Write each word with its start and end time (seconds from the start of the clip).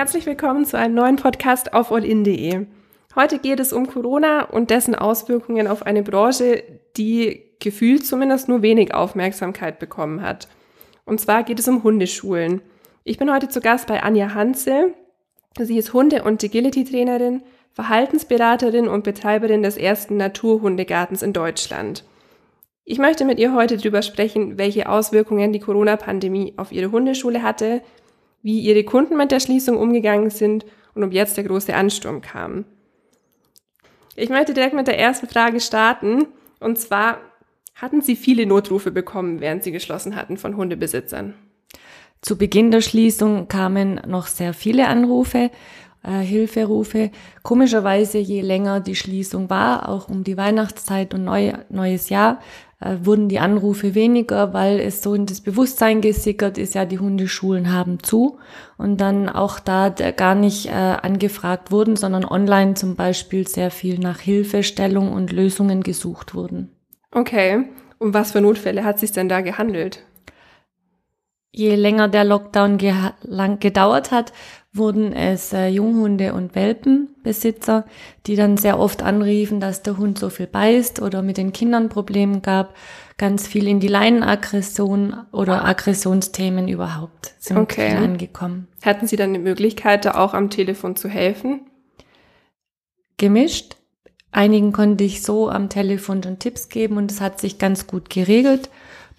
Herzlich 0.00 0.24
willkommen 0.24 0.64
zu 0.64 0.78
einem 0.78 0.94
neuen 0.94 1.16
Podcast 1.16 1.74
auf 1.74 1.92
allin.de. 1.92 2.64
Heute 3.16 3.38
geht 3.38 3.60
es 3.60 3.70
um 3.74 3.86
Corona 3.86 4.44
und 4.44 4.70
dessen 4.70 4.94
Auswirkungen 4.94 5.66
auf 5.66 5.84
eine 5.84 6.02
Branche, 6.02 6.62
die 6.96 7.42
gefühlt 7.58 8.06
zumindest 8.06 8.48
nur 8.48 8.62
wenig 8.62 8.94
Aufmerksamkeit 8.94 9.78
bekommen 9.78 10.22
hat. 10.22 10.48
Und 11.04 11.20
zwar 11.20 11.42
geht 11.42 11.58
es 11.58 11.68
um 11.68 11.82
Hundeschulen. 11.82 12.62
Ich 13.04 13.18
bin 13.18 13.30
heute 13.30 13.50
zu 13.50 13.60
Gast 13.60 13.88
bei 13.88 14.02
Anja 14.02 14.32
Hanzel. 14.32 14.94
Sie 15.58 15.76
ist 15.76 15.92
Hunde- 15.92 16.22
und 16.22 16.42
Agility-Trainerin, 16.42 17.42
Verhaltensberaterin 17.74 18.88
und 18.88 19.04
Betreiberin 19.04 19.62
des 19.62 19.76
ersten 19.76 20.16
Naturhundegartens 20.16 21.20
in 21.20 21.34
Deutschland. 21.34 22.04
Ich 22.86 22.98
möchte 22.98 23.26
mit 23.26 23.38
ihr 23.38 23.52
heute 23.52 23.76
darüber 23.76 24.00
sprechen, 24.00 24.56
welche 24.56 24.88
Auswirkungen 24.88 25.52
die 25.52 25.60
Corona-Pandemie 25.60 26.54
auf 26.56 26.72
ihre 26.72 26.90
Hundeschule 26.90 27.42
hatte, 27.42 27.82
wie 28.42 28.60
ihre 28.60 28.84
Kunden 28.84 29.16
mit 29.16 29.30
der 29.30 29.40
Schließung 29.40 29.76
umgegangen 29.76 30.30
sind 30.30 30.64
und 30.94 31.04
ob 31.04 31.12
jetzt 31.12 31.36
der 31.36 31.44
große 31.44 31.74
Ansturm 31.74 32.20
kam. 32.20 32.64
Ich 34.16 34.28
möchte 34.28 34.54
direkt 34.54 34.74
mit 34.74 34.86
der 34.86 34.98
ersten 34.98 35.28
Frage 35.28 35.60
starten. 35.60 36.26
Und 36.58 36.78
zwar, 36.78 37.18
hatten 37.74 38.02
Sie 38.02 38.16
viele 38.16 38.44
Notrufe 38.44 38.90
bekommen, 38.90 39.40
während 39.40 39.64
Sie 39.64 39.72
geschlossen 39.72 40.16
hatten 40.16 40.36
von 40.36 40.56
Hundebesitzern? 40.56 41.34
Zu 42.20 42.36
Beginn 42.36 42.70
der 42.70 42.82
Schließung 42.82 43.48
kamen 43.48 44.00
noch 44.06 44.26
sehr 44.26 44.52
viele 44.52 44.88
Anrufe, 44.88 45.50
äh, 46.02 46.20
Hilferufe. 46.20 47.10
Komischerweise, 47.42 48.18
je 48.18 48.40
länger 48.40 48.80
die 48.80 48.96
Schließung 48.96 49.50
war, 49.50 49.88
auch 49.88 50.08
um 50.08 50.24
die 50.24 50.36
Weihnachtszeit 50.36 51.14
und 51.14 51.24
Neu 51.24 51.52
neues 51.68 52.08
Jahr, 52.08 52.40
äh, 52.80 52.96
wurden 53.02 53.28
die 53.28 53.38
Anrufe 53.38 53.94
weniger, 53.94 54.54
weil 54.54 54.80
es 54.80 55.02
so 55.02 55.14
in 55.14 55.26
das 55.26 55.42
Bewusstsein 55.42 56.00
gesickert 56.00 56.56
ist, 56.56 56.74
ja, 56.74 56.86
die 56.86 56.98
Hundeschulen 56.98 57.72
haben 57.72 58.02
zu 58.02 58.38
und 58.78 59.00
dann 59.00 59.28
auch 59.28 59.60
da 59.60 59.90
gar 59.90 60.34
nicht 60.34 60.66
äh, 60.66 60.70
angefragt 60.70 61.70
wurden, 61.70 61.96
sondern 61.96 62.24
online 62.24 62.74
zum 62.74 62.96
Beispiel 62.96 63.46
sehr 63.46 63.70
viel 63.70 63.98
nach 63.98 64.20
Hilfestellung 64.20 65.12
und 65.12 65.32
Lösungen 65.32 65.82
gesucht 65.82 66.34
wurden. 66.34 66.70
Okay. 67.12 67.64
Um 67.98 68.14
was 68.14 68.32
für 68.32 68.40
Notfälle 68.40 68.82
hat 68.82 68.98
sich 68.98 69.12
denn 69.12 69.28
da 69.28 69.42
gehandelt? 69.42 70.06
Je 71.52 71.74
länger 71.74 72.08
der 72.08 72.24
Lockdown 72.24 72.78
ge 72.78 72.94
lang 73.22 73.58
gedauert 73.58 74.12
hat, 74.12 74.32
wurden 74.72 75.12
es 75.12 75.52
äh, 75.52 75.66
Junghunde 75.66 76.32
und 76.32 76.54
Welpenbesitzer, 76.54 77.84
die 78.26 78.36
dann 78.36 78.56
sehr 78.56 78.78
oft 78.78 79.02
anriefen, 79.02 79.58
dass 79.58 79.82
der 79.82 79.98
Hund 79.98 80.18
so 80.18 80.30
viel 80.30 80.46
beißt 80.46 81.02
oder 81.02 81.22
mit 81.22 81.38
den 81.38 81.52
Kindern 81.52 81.88
Probleme 81.88 82.40
gab. 82.40 82.74
Ganz 83.18 83.48
viel 83.48 83.66
in 83.66 83.80
die 83.80 83.88
Leinenaggression 83.88 85.14
oder 85.32 85.64
Aggressionsthemen 85.64 86.68
überhaupt 86.68 87.34
sind 87.38 87.58
okay. 87.58 87.96
angekommen. 87.96 88.68
Hatten 88.82 89.08
Sie 89.08 89.16
dann 89.16 89.34
die 89.34 89.40
Möglichkeit, 89.40 90.04
da 90.04 90.12
auch 90.12 90.34
am 90.34 90.50
Telefon 90.50 90.94
zu 90.94 91.08
helfen? 91.08 91.62
Gemischt. 93.16 93.76
Einigen 94.32 94.72
konnte 94.72 95.02
ich 95.02 95.22
so 95.22 95.50
am 95.50 95.68
Telefon 95.68 96.22
schon 96.22 96.38
Tipps 96.38 96.68
geben 96.68 96.96
und 96.96 97.10
es 97.10 97.20
hat 97.20 97.40
sich 97.40 97.58
ganz 97.58 97.88
gut 97.88 98.08
geregelt. 98.08 98.70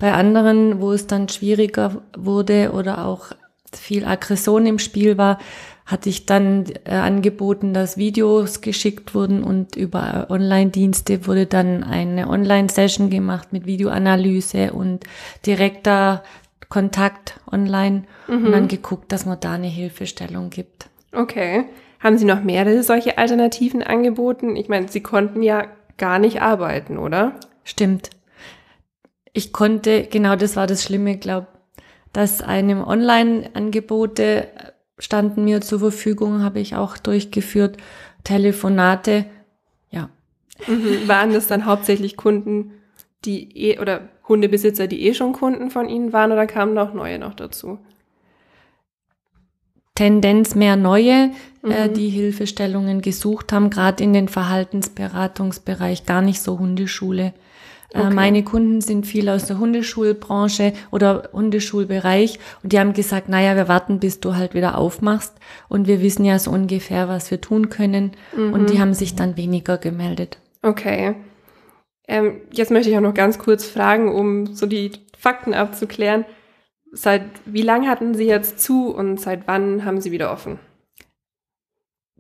Bei 0.02 0.14
anderen, 0.14 0.82
wo 0.82 0.94
es 0.94 1.06
dann 1.06 1.30
schwieriger 1.30 2.02
wurde 2.18 2.72
oder 2.74 3.06
auch 3.06 3.28
viel 3.72 4.04
Aggression 4.04 4.66
im 4.66 4.80
Spiel 4.80 5.20
war, 5.20 5.38
hatte 5.86 6.10
ich 6.10 6.26
dann 6.26 6.66
äh, 6.86 6.96
angeboten, 6.96 7.72
dass 7.76 7.98
Videos 7.98 8.62
geschickt 8.62 9.14
wurden 9.14 9.44
und 9.44 9.76
über 9.76 10.26
Online-Dienste 10.32 11.28
wurde 11.28 11.46
dann 11.46 11.84
eine 11.84 12.30
Online-Session 12.30 13.12
gemacht 13.12 13.54
mit 13.54 13.68
Videoanalyse 13.68 14.74
und 14.74 15.04
direkter 15.46 16.24
Kontakt 16.68 17.40
online 17.52 18.06
mhm. 18.28 18.46
und 18.48 18.52
dann 18.54 18.68
geguckt, 18.68 19.12
dass 19.12 19.28
man 19.28 19.40
da 19.40 19.54
eine 19.54 19.68
Hilfestellung 19.68 20.50
gibt. 20.50 20.90
Okay. 21.14 21.66
Haben 22.00 22.18
Sie 22.18 22.26
noch 22.26 22.42
mehrere 22.42 22.82
solche 22.82 23.20
Alternativen 23.20 23.84
angeboten? 23.84 24.56
Ich 24.56 24.68
meine, 24.68 24.88
Sie 24.88 25.02
konnten 25.02 25.44
ja 25.44 25.68
gar 26.00 26.18
nicht 26.18 26.42
arbeiten, 26.42 26.98
oder? 26.98 27.34
Stimmt. 27.64 28.10
Ich 29.34 29.54
konnte, 29.54 30.04
genau 30.04 30.36
das 30.36 30.56
war 30.56 30.68
das 30.68 30.84
Schlimme, 30.84 31.18
glaube 31.18 31.48
dass 32.14 32.42
einem 32.42 32.84
Online-Angebote 32.84 34.48
standen 34.98 35.46
mir 35.46 35.62
zur 35.62 35.80
Verfügung, 35.80 36.44
habe 36.44 36.60
ich 36.60 36.76
auch 36.76 36.98
durchgeführt. 36.98 37.78
Telefonate, 38.24 39.26
ja. 39.90 40.10
Mhm. 40.68 41.08
Waren 41.08 41.34
das 41.34 41.48
dann 41.48 41.66
hauptsächlich 41.66 42.18
Kunden, 42.18 42.74
die 43.26 43.72
eh, 43.72 43.80
oder 43.80 44.10
Hundebesitzer, 44.28 44.88
die 44.88 45.08
eh 45.08 45.14
schon 45.14 45.34
Kunden 45.34 45.72
von 45.72 45.90
Ihnen 45.90 46.14
waren 46.14 46.32
oder 46.32 46.46
kamen 46.46 46.74
noch 46.74 46.94
neue 46.94 47.18
noch 47.18 47.34
dazu? 47.34 47.80
Tendenz 49.96 50.56
mehr 50.56 50.76
neue, 50.76 51.12
äh, 51.12 51.32
mhm. 51.64 51.72
äh, 51.72 51.90
die 51.90 52.10
Hilfestellungen 52.10 53.02
gesucht 53.02 53.52
haben, 53.54 53.70
gerade 53.70 54.04
in 54.04 54.14
den 54.14 54.28
Verhaltensberatungsbereich, 54.28 56.06
gar 56.06 56.22
nicht 56.22 56.42
so 56.42 56.60
Hundeschule. 56.60 57.34
Äh, 57.94 58.00
okay. 58.00 58.14
Meine 58.14 58.44
Kunden 58.44 58.82
sind 58.82 59.06
viel 59.06 59.30
aus 59.30 59.46
der 59.46 59.60
Hundeschulbranche 59.60 60.74
oder 60.92 61.30
Hundeschulbereich 61.34 62.40
und 62.64 62.74
die 62.74 62.80
haben 62.80 62.94
gesagt, 62.94 63.30
naja, 63.30 63.56
wir 63.56 63.68
warten, 63.68 64.00
bis 64.00 64.20
du 64.20 64.36
halt 64.36 64.54
wieder 64.54 64.78
aufmachst 64.78 65.34
und 65.68 65.88
wir 65.88 66.02
wissen 66.02 66.26
ja 66.26 66.40
so 66.40 66.52
ungefähr, 66.52 67.08
was 67.08 67.32
wir 67.32 67.42
tun 67.42 67.70
können 67.70 68.12
mhm. 68.36 68.54
und 68.54 68.70
die 68.70 68.80
haben 68.80 68.94
sich 68.94 69.16
dann 69.16 69.38
weniger 69.38 69.78
gemeldet. 69.78 70.40
Okay. 70.62 71.16
Ähm, 72.08 72.42
jetzt 72.52 72.72
möchte 72.72 72.90
ich 72.90 72.98
auch 72.98 73.02
noch 73.02 73.14
ganz 73.14 73.40
kurz 73.40 73.66
fragen, 73.66 74.14
um 74.14 74.54
so 74.54 74.66
die 74.66 74.92
Fakten 75.18 75.54
abzuklären. 75.54 76.26
Seit 76.92 77.24
wie 77.46 77.62
lang 77.62 77.88
hatten 77.88 78.16
Sie 78.16 78.26
jetzt 78.26 78.60
zu 78.60 78.94
und 78.94 79.20
seit 79.20 79.48
wann 79.48 79.86
haben 79.86 80.02
Sie 80.02 80.12
wieder 80.12 80.32
offen? 80.32 80.60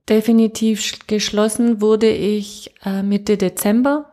Definitiv 0.08 1.00
geschlossen 1.08 1.82
wurde 1.82 2.10
ich 2.10 2.74
äh, 2.86 3.04
Mitte 3.04 3.38
Dezember 3.38 4.11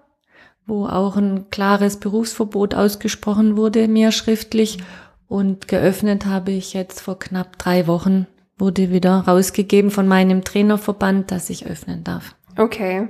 wo 0.68 0.86
auch 0.86 1.16
ein 1.16 1.50
klares 1.50 1.98
Berufsverbot 1.98 2.74
ausgesprochen 2.74 3.56
wurde, 3.56 3.88
mir 3.88 4.12
schriftlich. 4.12 4.78
Und 5.26 5.66
geöffnet 5.66 6.26
habe 6.26 6.52
ich 6.52 6.74
jetzt 6.74 7.00
vor 7.00 7.18
knapp 7.18 7.58
drei 7.58 7.86
Wochen, 7.86 8.26
wurde 8.56 8.90
wieder 8.90 9.20
rausgegeben 9.20 9.90
von 9.90 10.06
meinem 10.06 10.44
Trainerverband, 10.44 11.30
dass 11.30 11.50
ich 11.50 11.66
öffnen 11.66 12.04
darf. 12.04 12.34
Okay. 12.56 13.08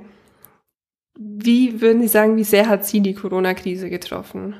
Wie 1.18 1.80
würden 1.80 2.00
Sie 2.00 2.08
sagen, 2.08 2.36
wie 2.36 2.44
sehr 2.44 2.68
hat 2.68 2.86
Sie 2.86 3.00
die 3.00 3.14
Corona-Krise 3.14 3.90
getroffen? 3.90 4.54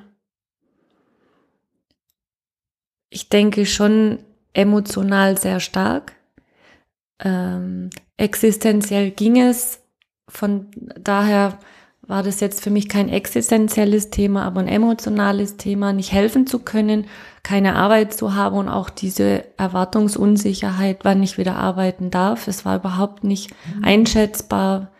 Ich 3.10 3.28
denke 3.28 3.64
schon 3.64 4.18
emotional 4.54 5.38
sehr 5.38 5.60
stark. 5.60 6.14
Ähm, 7.20 7.90
existenziell 8.16 9.12
ging 9.12 9.40
es. 9.40 9.80
Von 10.28 10.66
daher 11.00 11.58
war 12.08 12.22
das 12.22 12.40
jetzt 12.40 12.62
für 12.62 12.70
mich 12.70 12.88
kein 12.88 13.10
existenzielles 13.10 14.08
Thema, 14.08 14.44
aber 14.44 14.60
ein 14.60 14.68
emotionales 14.68 15.58
Thema, 15.58 15.92
nicht 15.92 16.10
helfen 16.10 16.46
zu 16.46 16.58
können, 16.58 17.06
keine 17.42 17.76
Arbeit 17.76 18.14
zu 18.14 18.34
haben 18.34 18.56
und 18.56 18.68
auch 18.70 18.88
diese 18.88 19.44
Erwartungsunsicherheit, 19.58 21.00
wann 21.02 21.22
ich 21.22 21.36
wieder 21.36 21.56
arbeiten 21.56 22.10
darf. 22.10 22.48
Es 22.48 22.64
war 22.64 22.76
überhaupt 22.76 23.24
nicht 23.24 23.50
mhm. 23.50 23.84
einschätzbar, 23.84 24.90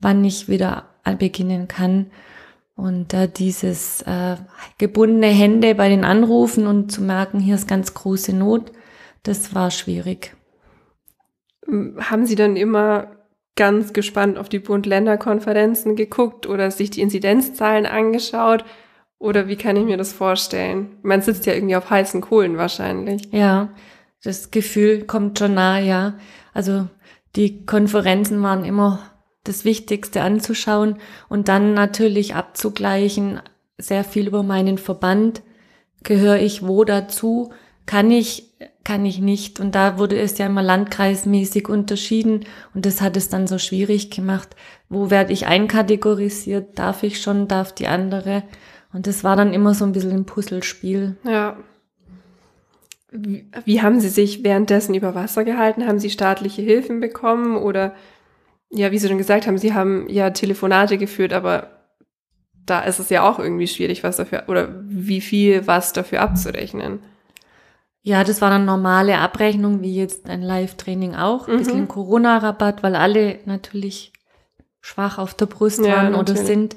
wann 0.00 0.24
ich 0.24 0.48
wieder 0.48 0.84
beginnen 1.18 1.68
kann. 1.68 2.06
Und 2.76 3.12
äh, 3.12 3.28
dieses 3.28 4.00
äh, 4.02 4.36
gebundene 4.78 5.28
Hände 5.28 5.74
bei 5.74 5.90
den 5.90 6.04
Anrufen 6.04 6.66
und 6.66 6.90
zu 6.90 7.02
merken, 7.02 7.40
hier 7.40 7.56
ist 7.56 7.68
ganz 7.68 7.92
große 7.92 8.34
Not, 8.34 8.72
das 9.22 9.54
war 9.54 9.70
schwierig. 9.70 10.34
Haben 11.66 12.26
Sie 12.26 12.34
dann 12.34 12.56
immer 12.56 13.13
ganz 13.56 13.92
gespannt 13.92 14.38
auf 14.38 14.48
die 14.48 14.58
Bund-Länder-Konferenzen 14.58 15.96
geguckt 15.96 16.46
oder 16.46 16.70
sich 16.70 16.90
die 16.90 17.00
Inzidenzzahlen 17.00 17.86
angeschaut? 17.86 18.64
Oder 19.18 19.48
wie 19.48 19.56
kann 19.56 19.76
ich 19.76 19.84
mir 19.84 19.96
das 19.96 20.12
vorstellen? 20.12 20.98
Man 21.02 21.22
sitzt 21.22 21.46
ja 21.46 21.54
irgendwie 21.54 21.76
auf 21.76 21.88
heißen 21.88 22.20
Kohlen 22.20 22.56
wahrscheinlich. 22.56 23.28
Ja, 23.30 23.70
das 24.22 24.50
Gefühl 24.50 25.04
kommt 25.04 25.38
schon 25.38 25.54
nah, 25.54 25.78
ja. 25.78 26.14
Also 26.52 26.88
die 27.36 27.64
Konferenzen 27.64 28.42
waren 28.42 28.64
immer 28.64 28.98
das 29.44 29.64
Wichtigste 29.64 30.22
anzuschauen 30.22 30.96
und 31.28 31.48
dann 31.48 31.74
natürlich 31.74 32.34
abzugleichen, 32.34 33.40
sehr 33.78 34.04
viel 34.04 34.26
über 34.26 34.42
meinen 34.42 34.78
Verband. 34.78 35.42
Gehöre 36.02 36.38
ich 36.38 36.66
wo 36.66 36.84
dazu? 36.84 37.52
Kann 37.86 38.10
ich 38.10 38.54
kann 38.84 39.06
ich 39.06 39.18
nicht. 39.18 39.58
Und 39.60 39.74
da 39.74 39.98
wurde 39.98 40.18
es 40.18 40.38
ja 40.38 40.46
immer 40.46 40.62
landkreismäßig 40.62 41.68
unterschieden 41.68 42.44
und 42.74 42.86
das 42.86 43.00
hat 43.00 43.16
es 43.16 43.30
dann 43.30 43.46
so 43.46 43.58
schwierig 43.58 44.10
gemacht. 44.10 44.54
Wo 44.88 45.10
werde 45.10 45.32
ich 45.32 45.46
einkategorisiert? 45.46 46.78
Darf 46.78 47.02
ich 47.02 47.20
schon, 47.20 47.48
darf 47.48 47.74
die 47.74 47.88
andere? 47.88 48.44
Und 48.92 49.06
das 49.06 49.24
war 49.24 49.36
dann 49.36 49.52
immer 49.54 49.74
so 49.74 49.84
ein 49.84 49.92
bisschen 49.92 50.12
ein 50.12 50.26
Puzzlespiel. 50.26 51.16
Ja. 51.24 51.56
Wie, 53.10 53.50
wie 53.64 53.82
haben 53.82 54.00
Sie 54.00 54.08
sich 54.08 54.44
währenddessen 54.44 54.94
über 54.94 55.14
Wasser 55.14 55.44
gehalten? 55.44 55.86
Haben 55.86 55.98
Sie 55.98 56.10
staatliche 56.10 56.62
Hilfen 56.62 57.00
bekommen 57.00 57.56
oder 57.56 57.94
ja, 58.70 58.90
wie 58.90 58.98
Sie 58.98 59.08
schon 59.08 59.18
gesagt 59.18 59.46
haben, 59.46 59.56
Sie 59.56 59.72
haben 59.72 60.08
ja 60.08 60.30
Telefonate 60.30 60.98
geführt, 60.98 61.32
aber 61.32 61.70
da 62.66 62.80
ist 62.80 62.98
es 62.98 63.10
ja 63.10 63.28
auch 63.28 63.38
irgendwie 63.38 63.68
schwierig, 63.68 64.02
was 64.02 64.16
dafür 64.16 64.44
oder 64.48 64.74
wie 64.84 65.20
viel 65.20 65.66
was 65.66 65.92
dafür 65.92 66.22
abzurechnen. 66.22 67.00
Ja, 68.06 68.22
das 68.22 68.42
war 68.42 68.52
eine 68.52 68.62
normale 68.62 69.16
Abrechnung, 69.16 69.80
wie 69.80 69.96
jetzt 69.96 70.28
ein 70.28 70.42
Live-Training 70.42 71.14
auch. 71.14 71.48
Ein 71.48 71.54
Mhm. 71.54 71.58
bisschen 71.58 71.88
Corona-Rabatt, 71.88 72.82
weil 72.82 72.96
alle 72.96 73.38
natürlich 73.46 74.12
schwach 74.82 75.16
auf 75.16 75.32
der 75.32 75.46
Brust 75.46 75.80
Ja, 75.86 75.94
waren 75.96 76.08
oder 76.14 76.34
natürlich. 76.34 76.46
sind. 76.46 76.76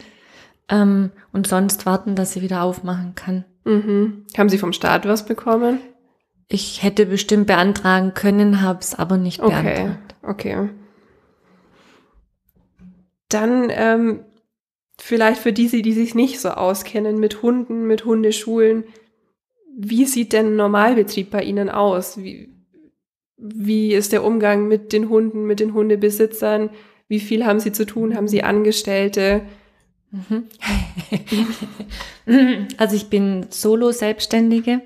Ähm, 0.70 1.12
und 1.34 1.46
sonst 1.46 1.86
warten, 1.86 2.16
dass 2.16 2.32
sie 2.32 2.42
wieder 2.42 2.64
aufmachen 2.64 3.14
kann. 3.16 3.44
Mhm. 3.66 4.26
Haben 4.38 4.48
Sie 4.48 4.58
vom 4.58 4.72
Staat 4.72 5.06
was 5.06 5.26
bekommen? 5.26 5.80
Ich 6.48 6.82
hätte 6.82 7.06
bestimmt 7.06 7.48
beantragen 7.48 8.14
können, 8.14 8.62
habe 8.62 8.80
es 8.80 8.96
aber 8.96 9.18
nicht 9.18 9.42
Okay, 9.42 9.64
beantragt. 9.64 10.16
okay. 10.24 10.70
Dann 13.28 13.68
ähm, 13.70 14.22
vielleicht 14.98 15.42
für 15.42 15.52
diese, 15.52 15.82
die 15.82 15.92
sich 15.92 16.16
nicht 16.16 16.40
so 16.40 16.50
auskennen 16.52 17.20
mit 17.20 17.42
Hunden, 17.42 17.86
mit 17.86 18.06
Hundeschulen, 18.06 18.86
wie 19.80 20.06
sieht 20.06 20.34
denn 20.34 20.56
Normalbetrieb 20.56 21.30
bei 21.30 21.44
Ihnen 21.44 21.70
aus? 21.70 22.18
Wie, 22.18 22.50
wie 23.38 23.94
ist 23.94 24.12
der 24.12 24.24
Umgang 24.24 24.68
mit 24.68 24.92
den 24.92 25.08
Hunden, 25.08 25.46
mit 25.46 25.60
den 25.60 25.76
Hundebesitzern? 25.76 26.72
Wie 27.08 27.20
viel 27.20 27.46
haben 27.46 27.60
Sie 27.60 27.72
zu 27.72 27.86
tun? 27.86 28.16
Haben 28.16 28.28
Sie 28.28 28.42
Angestellte? 28.42 29.44
Mhm. 30.10 30.46
also 32.78 32.96
ich 32.96 33.10
bin 33.12 33.46
Solo-Selbstständige, 33.52 34.82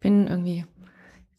bin 0.00 0.26
irgendwie, 0.26 0.64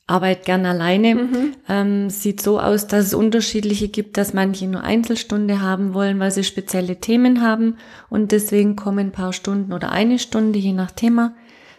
arbeite 0.08 0.46
gern 0.46 0.66
alleine. 0.66 1.16
Mhm. 1.16 1.56
Ähm, 1.68 2.10
sieht 2.10 2.40
so 2.40 2.58
aus, 2.58 2.88
dass 2.88 3.08
es 3.08 3.14
unterschiedliche 3.14 3.90
gibt, 3.90 4.16
dass 4.16 4.34
manche 4.34 4.66
nur 4.66 4.84
Einzelstunde 4.84 5.62
haben 5.62 5.94
wollen, 5.94 6.20
weil 6.20 6.32
sie 6.32 6.46
spezielle 6.46 7.02
Themen 7.02 7.42
haben 7.42 7.76
und 8.10 8.32
deswegen 8.32 8.78
kommen 8.78 9.08
ein 9.08 9.12
paar 9.12 9.34
Stunden 9.34 9.74
oder 9.74 9.92
eine 9.92 10.20
Stunde, 10.20 10.58
je 10.58 10.72
nach 10.72 10.92
Thema. 10.92 11.36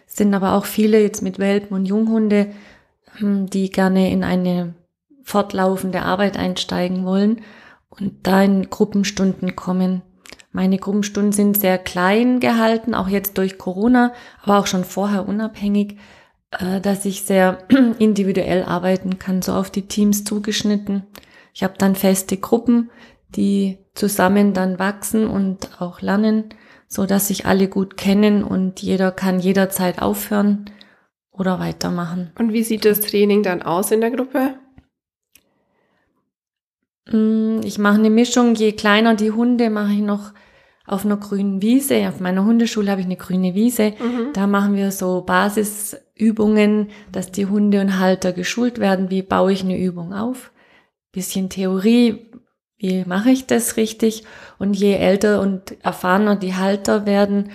Es 0.09 0.15
sind 0.15 0.33
aber 0.33 0.53
auch 0.53 0.65
viele 0.65 0.99
jetzt 0.99 1.21
mit 1.21 1.37
Welpen 1.37 1.77
und 1.77 1.85
Junghunde, 1.85 2.47
ähm, 3.21 3.49
die 3.49 3.69
gerne 3.69 4.11
in 4.11 4.23
eine 4.23 4.73
fortlaufende 5.23 6.01
Arbeit 6.01 6.35
einsteigen 6.35 7.05
wollen 7.05 7.41
und 7.89 8.13
da 8.23 8.41
in 8.41 8.71
Gruppenstunden 8.71 9.55
kommen. 9.55 10.01
Meine 10.51 10.79
Gruppenstunden 10.79 11.31
sind 11.31 11.57
sehr 11.57 11.77
klein 11.77 12.39
gehalten, 12.39 12.95
auch 12.95 13.07
jetzt 13.07 13.37
durch 13.37 13.59
Corona, 13.59 14.11
aber 14.41 14.57
auch 14.57 14.65
schon 14.65 14.83
vorher 14.83 15.27
unabhängig, 15.27 15.97
äh, 16.59 16.81
dass 16.81 17.05
ich 17.05 17.21
sehr 17.21 17.59
individuell 17.99 18.63
arbeiten 18.63 19.19
kann, 19.19 19.43
so 19.43 19.53
auf 19.53 19.69
die 19.69 19.87
Teams 19.87 20.23
zugeschnitten. 20.23 21.03
Ich 21.53 21.61
habe 21.61 21.75
dann 21.77 21.95
feste 21.95 22.37
Gruppen, 22.37 22.89
die 23.35 23.77
zusammen 23.93 24.55
dann 24.55 24.79
wachsen 24.79 25.27
und 25.27 25.79
auch 25.79 26.01
lernen, 26.01 26.45
so 26.89 27.05
dass 27.05 27.27
sich 27.27 27.45
alle 27.45 27.67
gut 27.69 27.95
kennen 27.95 28.43
und 28.43 28.81
jeder 28.81 29.11
kann 29.11 29.39
jederzeit 29.39 30.01
aufhören 30.01 30.65
oder 31.31 31.59
weitermachen. 31.59 32.31
Und 32.37 32.51
wie 32.51 32.63
sieht 32.63 32.83
das 32.83 32.99
Training 32.99 33.43
dann 33.43 33.61
aus 33.61 33.91
in 33.91 34.01
der 34.01 34.11
Gruppe? 34.11 34.55
Mm, 37.11 37.61
Ich 37.63 37.77
mache 37.77 37.99
eine 37.99 38.09
Mischung, 38.09 38.55
je 38.55 38.71
kleiner 38.73 39.15
die 39.15 39.31
Hunde, 39.31 39.69
mache 39.69 39.93
ich 39.93 39.99
noch 40.01 40.33
auf 40.85 41.05
einer 41.05 41.17
grünen 41.17 41.61
Wiese. 41.61 42.07
Auf 42.09 42.19
meiner 42.19 42.43
Hundeschule 42.43 42.89
habe 42.89 43.01
ich 43.01 43.05
eine 43.05 43.15
grüne 43.15 43.53
Wiese. 43.53 43.91
Mhm. 43.99 44.33
Da 44.33 44.47
machen 44.47 44.75
wir 44.75 44.91
so 44.91 45.21
Basisübungen, 45.21 46.89
dass 47.11 47.31
die 47.31 47.45
Hunde 47.45 47.79
und 47.81 47.99
Halter 47.99 48.33
geschult 48.33 48.79
werden. 48.79 49.11
Wie 49.11 49.21
baue 49.21 49.53
ich 49.53 49.63
eine 49.63 49.77
Übung 49.79 50.13
auf? 50.13 50.51
Bisschen 51.11 51.49
Theorie, 51.49 52.28
wie 52.79 53.03
mache 53.05 53.29
ich 53.29 53.45
das 53.45 53.77
richtig? 53.77 54.23
Und 54.57 54.73
je 54.73 54.93
älter 54.93 55.41
und 55.41 55.75
erfahrener 55.83 56.37
die 56.37 56.55
Halter 56.55 57.05
werden, 57.05 57.51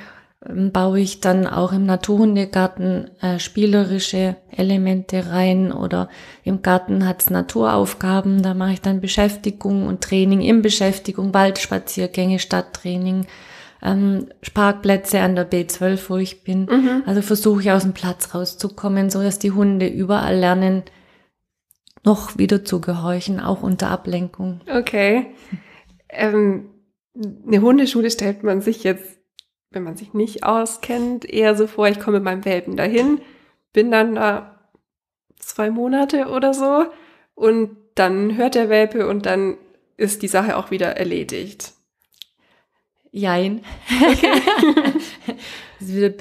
ähm, 0.46 0.70
baue 0.70 1.00
ich 1.00 1.20
dann 1.20 1.46
auch 1.46 1.72
im 1.72 1.86
Naturhundegarten 1.86 3.10
äh, 3.22 3.38
spielerische 3.38 4.36
Elemente 4.54 5.30
rein 5.30 5.72
oder 5.72 6.10
im 6.44 6.60
Garten 6.60 7.06
hat's 7.06 7.30
Naturaufgaben, 7.30 8.42
da 8.42 8.52
mache 8.52 8.74
ich 8.74 8.82
dann 8.82 9.00
Beschäftigung 9.00 9.86
und 9.86 10.02
Training 10.02 10.42
in 10.42 10.60
Beschäftigung, 10.60 11.32
Waldspaziergänge, 11.32 12.38
Stadttraining, 12.38 13.26
ähm, 13.82 14.26
Parkplätze 14.52 15.20
an 15.20 15.36
der 15.36 15.50
B12, 15.50 16.00
wo 16.08 16.16
ich 16.16 16.44
bin. 16.44 16.66
Mhm. 16.66 17.02
Also 17.06 17.22
versuche 17.22 17.62
ich 17.62 17.70
aus 17.70 17.82
dem 17.82 17.94
Platz 17.94 18.34
rauszukommen, 18.34 19.08
so 19.08 19.22
dass 19.22 19.38
die 19.38 19.52
Hunde 19.52 19.86
überall 19.86 20.36
lernen, 20.36 20.82
noch 22.04 22.38
wieder 22.38 22.64
zu 22.64 22.80
gehorchen, 22.80 23.40
auch 23.40 23.62
unter 23.62 23.90
Ablenkung. 23.90 24.60
Okay. 24.70 25.26
Ähm, 26.08 26.70
eine 27.14 27.60
Hundeschule 27.60 28.10
stellt 28.10 28.42
man 28.42 28.60
sich 28.60 28.84
jetzt, 28.84 29.18
wenn 29.70 29.82
man 29.82 29.96
sich 29.96 30.14
nicht 30.14 30.44
auskennt, 30.44 31.24
eher 31.24 31.56
so 31.56 31.66
vor, 31.66 31.88
ich 31.88 31.98
komme 31.98 32.18
mit 32.18 32.24
meinem 32.24 32.44
Welpen 32.44 32.76
dahin, 32.76 33.20
bin 33.72 33.90
dann 33.90 34.14
da 34.14 34.70
zwei 35.38 35.70
Monate 35.70 36.28
oder 36.28 36.54
so 36.54 36.86
und 37.34 37.76
dann 37.94 38.36
hört 38.36 38.54
der 38.54 38.68
Welpe 38.68 39.06
und 39.08 39.26
dann 39.26 39.56
ist 39.96 40.22
die 40.22 40.28
Sache 40.28 40.56
auch 40.56 40.70
wieder 40.70 40.96
erledigt. 40.96 41.72
Jein. 43.10 43.64
das 45.78 45.88
ist 45.88 45.94
wieder 45.94 46.08
ein 46.08 46.16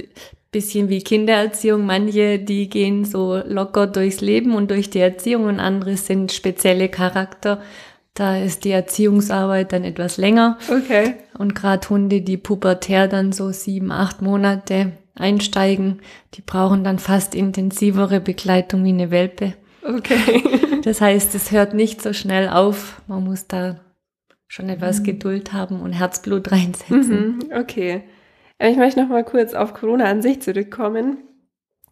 bisschen 0.54 0.88
wie 0.88 1.04
Kindererziehung. 1.04 1.86
Manche, 1.86 2.40
die 2.40 2.70
gehen 2.70 3.04
so 3.04 3.42
locker 3.46 3.88
durchs 3.88 4.22
Leben 4.22 4.56
und 4.56 4.72
durch 4.72 4.90
die 4.90 5.00
Erziehung 5.00 5.44
und 5.46 5.60
andere 5.60 5.98
sind 5.98 6.32
spezielle 6.32 6.88
Charakter. 6.88 7.62
Da 8.14 8.38
ist 8.38 8.64
die 8.64 8.72
Erziehungsarbeit 8.72 9.74
dann 9.74 9.84
etwas 9.84 10.18
länger. 10.18 10.58
Okay. 10.70 11.16
Und 11.38 11.56
gerade 11.56 11.90
Hunde, 11.90 12.22
die 12.22 12.38
pubertär 12.38 13.10
dann 13.10 13.34
so 13.34 13.52
sieben, 13.52 13.92
acht 13.92 14.22
Monate 14.22 14.94
einsteigen, 15.16 16.02
die 16.36 16.42
brauchen 16.42 16.84
dann 16.84 17.00
fast 17.00 17.36
intensivere 17.36 18.22
Begleitung 18.22 18.84
wie 18.86 18.90
eine 18.90 19.12
Welpe. 19.12 19.56
Okay. 19.84 20.44
Das 20.84 21.00
heißt, 21.00 21.34
es 21.34 21.52
hört 21.52 21.74
nicht 21.74 22.02
so 22.02 22.12
schnell 22.12 22.50
auf. 22.50 23.02
Man 23.08 23.24
muss 23.24 23.48
da 23.48 23.80
schon 24.50 24.68
etwas 24.68 25.04
Geduld 25.04 25.54
haben 25.54 25.80
und 25.80 25.94
Herzblut 25.94 26.52
reinsetzen. 26.52 27.38
Mhm, 27.38 27.40
okay. 27.58 28.04
Ich 28.70 28.78
möchte 28.78 29.02
noch 29.02 29.10
mal 29.10 29.26
kurz 29.26 29.54
auf 29.54 29.74
Corona 29.74 30.06
an 30.06 30.22
sich 30.22 30.42
zurückkommen. 30.42 31.18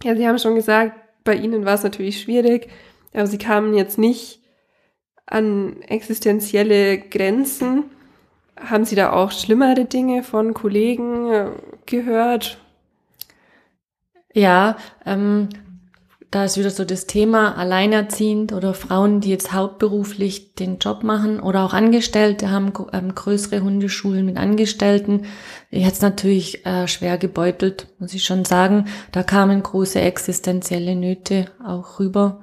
Ja, 0.04 0.16
Sie 0.16 0.26
haben 0.26 0.40
schon 0.40 0.56
gesagt, 0.56 0.94
bei 1.26 1.36
Ihnen 1.36 1.66
war 1.66 1.74
es 1.74 1.84
natürlich 1.84 2.22
schwierig, 2.22 2.70
aber 3.14 3.28
Sie 3.28 3.38
kamen 3.38 3.74
jetzt 3.74 3.98
nicht 3.98 4.40
an 5.26 5.82
existenzielle 5.82 6.98
Grenzen. 6.98 7.84
Haben 8.58 8.86
Sie 8.86 8.96
da 8.96 9.12
auch 9.12 9.32
schlimmere 9.32 9.84
Dinge 9.84 10.24
von 10.24 10.54
Kollegen 10.54 11.30
äh, 11.30 11.50
gehört? 11.88 12.58
Ja, 14.34 14.78
ähm, 15.06 15.50
da 16.32 16.46
ist 16.46 16.58
wieder 16.58 16.70
so 16.70 16.86
das 16.86 17.08
Thema 17.08 17.58
alleinerziehend 17.58 18.54
oder 18.54 18.74
Frauen, 18.74 19.20
die 19.20 19.30
jetzt 19.30 19.52
hauptberuflich 19.52 20.56
den 20.56 20.78
Job 20.78 21.04
machen 21.04 21.42
oder 21.42 21.66
auch 21.66 21.74
Angestellte 21.74 22.50
haben 22.50 22.72
ähm, 22.94 23.14
größere 23.14 23.62
Hundeschulen 23.62 24.26
mit 24.26 24.38
Angestellten. 24.38 25.26
Die 25.72 25.86
hat's 25.86 26.02
natürlich 26.02 26.66
äh, 26.66 26.88
schwer 26.88 27.18
gebeutelt, 27.18 27.88
muss 28.00 28.14
ich 28.14 28.24
schon 28.24 28.46
sagen. 28.46 28.86
Da 29.12 29.24
kamen 29.24 29.62
große 29.62 30.00
existenzielle 30.00 30.96
Nöte 30.96 31.48
auch 31.66 32.00
rüber. 32.00 32.40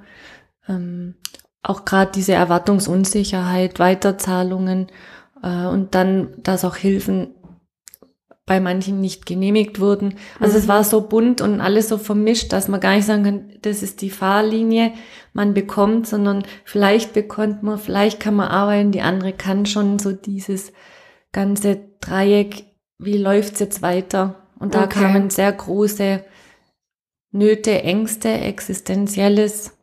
Ähm, 0.67 1.15
auch 1.63 1.83
gerade 1.83 2.11
diese 2.13 2.33
Erwartungsunsicherheit, 2.33 3.79
Weiterzahlungen 3.79 4.87
äh, 5.41 5.65
und 5.65 5.95
dann, 5.95 6.35
dass 6.43 6.63
auch 6.63 6.75
Hilfen 6.75 7.33
bei 8.49 8.59
manchen 8.59 8.99
nicht 8.99 9.25
genehmigt 9.27 9.79
wurden. 9.79 10.15
Also 10.39 10.57
es 10.57 10.65
Mhm. 10.65 10.69
war 10.69 10.83
so 10.83 11.01
bunt 11.07 11.39
und 11.39 11.61
alles 11.61 11.87
so 11.87 11.99
vermischt, 11.99 12.51
dass 12.51 12.67
man 12.67 12.79
gar 12.79 12.95
nicht 12.95 13.05
sagen 13.05 13.23
kann, 13.23 13.53
das 13.61 13.83
ist 13.83 14.01
die 14.01 14.09
Fahrlinie, 14.09 14.91
man 15.33 15.53
bekommt, 15.53 16.07
sondern 16.07 16.43
vielleicht 16.65 17.13
bekommt 17.13 17.61
man, 17.61 17.77
vielleicht 17.77 18.19
kann 18.19 18.35
man 18.35 18.47
arbeiten, 18.47 18.91
die 18.91 19.01
andere 19.01 19.33
kann 19.33 19.67
schon 19.67 19.99
so 19.99 20.11
dieses 20.11 20.73
ganze 21.31 21.79
Dreieck, 22.01 22.63
wie 22.97 23.17
läuft's 23.17 23.59
jetzt 23.59 23.83
weiter? 23.83 24.47
Und 24.59 24.73
da 24.73 24.85
Okay. 24.85 24.99
kamen 24.99 25.29
sehr 25.29 25.51
große 25.51 26.23
Nöte, 27.31 27.83
Ängste, 27.83 28.29
Existenzielles 28.29 29.77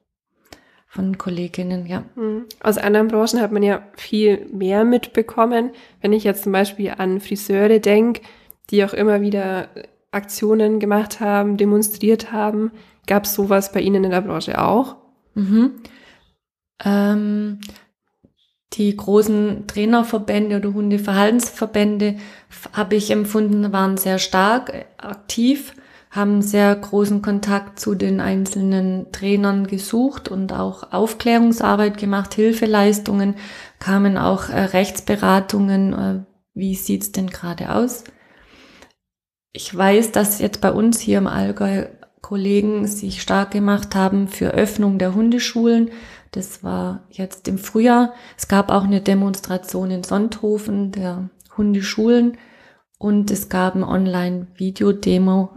von 0.88 1.18
Kolleginnen, 1.18 1.86
ja. 1.86 2.04
Hm. 2.16 2.46
Aus 2.60 2.78
anderen 2.78 3.08
Branchen 3.08 3.40
hat 3.40 3.52
man 3.52 3.62
ja 3.62 3.82
viel 3.96 4.46
mehr 4.52 4.84
mitbekommen. 4.84 5.70
Wenn 6.00 6.12
ich 6.12 6.24
jetzt 6.24 6.42
zum 6.44 6.52
Beispiel 6.52 6.92
an 6.96 7.20
Friseure 7.20 7.78
denke, 7.78 8.22
die 8.70 8.84
auch 8.84 8.92
immer 8.92 9.20
wieder 9.20 9.68
Aktionen 10.10 10.80
gemacht 10.80 11.20
haben, 11.20 11.56
demonstriert 11.56 12.32
haben, 12.32 12.72
gab 13.06 13.24
es 13.24 13.34
sowas 13.34 13.72
bei 13.72 13.80
Ihnen 13.80 14.04
in 14.04 14.10
der 14.10 14.20
Branche 14.22 14.60
auch? 14.60 14.96
Mhm. 15.34 15.72
Ähm, 16.84 17.60
die 18.72 18.96
großen 18.96 19.66
Trainerverbände 19.66 20.56
oder 20.56 20.74
Hundeverhaltensverbände 20.74 22.16
habe 22.72 22.96
ich 22.96 23.10
empfunden, 23.10 23.72
waren 23.72 23.96
sehr 23.96 24.18
stark 24.18 24.72
äh, 24.74 24.84
aktiv, 24.98 25.74
haben 26.10 26.42
sehr 26.42 26.74
großen 26.74 27.22
Kontakt 27.22 27.78
zu 27.78 27.94
den 27.94 28.20
einzelnen 28.20 29.12
Trainern 29.12 29.66
gesucht 29.66 30.28
und 30.28 30.52
auch 30.52 30.92
Aufklärungsarbeit 30.92 31.98
gemacht, 31.98 32.34
Hilfeleistungen, 32.34 33.36
kamen 33.78 34.16
auch 34.18 34.48
äh, 34.48 34.60
Rechtsberatungen, 34.60 35.92
äh, 35.92 36.20
wie 36.54 36.74
sieht's 36.74 37.12
denn 37.12 37.28
gerade 37.28 37.74
aus? 37.74 38.04
Ich 39.56 39.74
weiß, 39.74 40.12
dass 40.12 40.38
jetzt 40.38 40.60
bei 40.60 40.70
uns 40.70 41.00
hier 41.00 41.16
im 41.16 41.26
Allgäu 41.26 41.86
Kollegen 42.20 42.86
sich 42.86 43.22
stark 43.22 43.52
gemacht 43.52 43.94
haben 43.94 44.28
für 44.28 44.50
Öffnung 44.50 44.98
der 44.98 45.14
Hundeschulen. 45.14 45.92
Das 46.30 46.62
war 46.62 47.06
jetzt 47.10 47.48
im 47.48 47.56
Frühjahr. 47.56 48.12
Es 48.36 48.48
gab 48.48 48.70
auch 48.70 48.84
eine 48.84 49.00
Demonstration 49.00 49.90
in 49.90 50.04
Sonthofen 50.04 50.92
der 50.92 51.30
Hundeschulen 51.56 52.36
und 52.98 53.30
es 53.30 53.48
gab 53.48 53.74
ein 53.74 53.82
Online-Video-Demo 53.82 55.56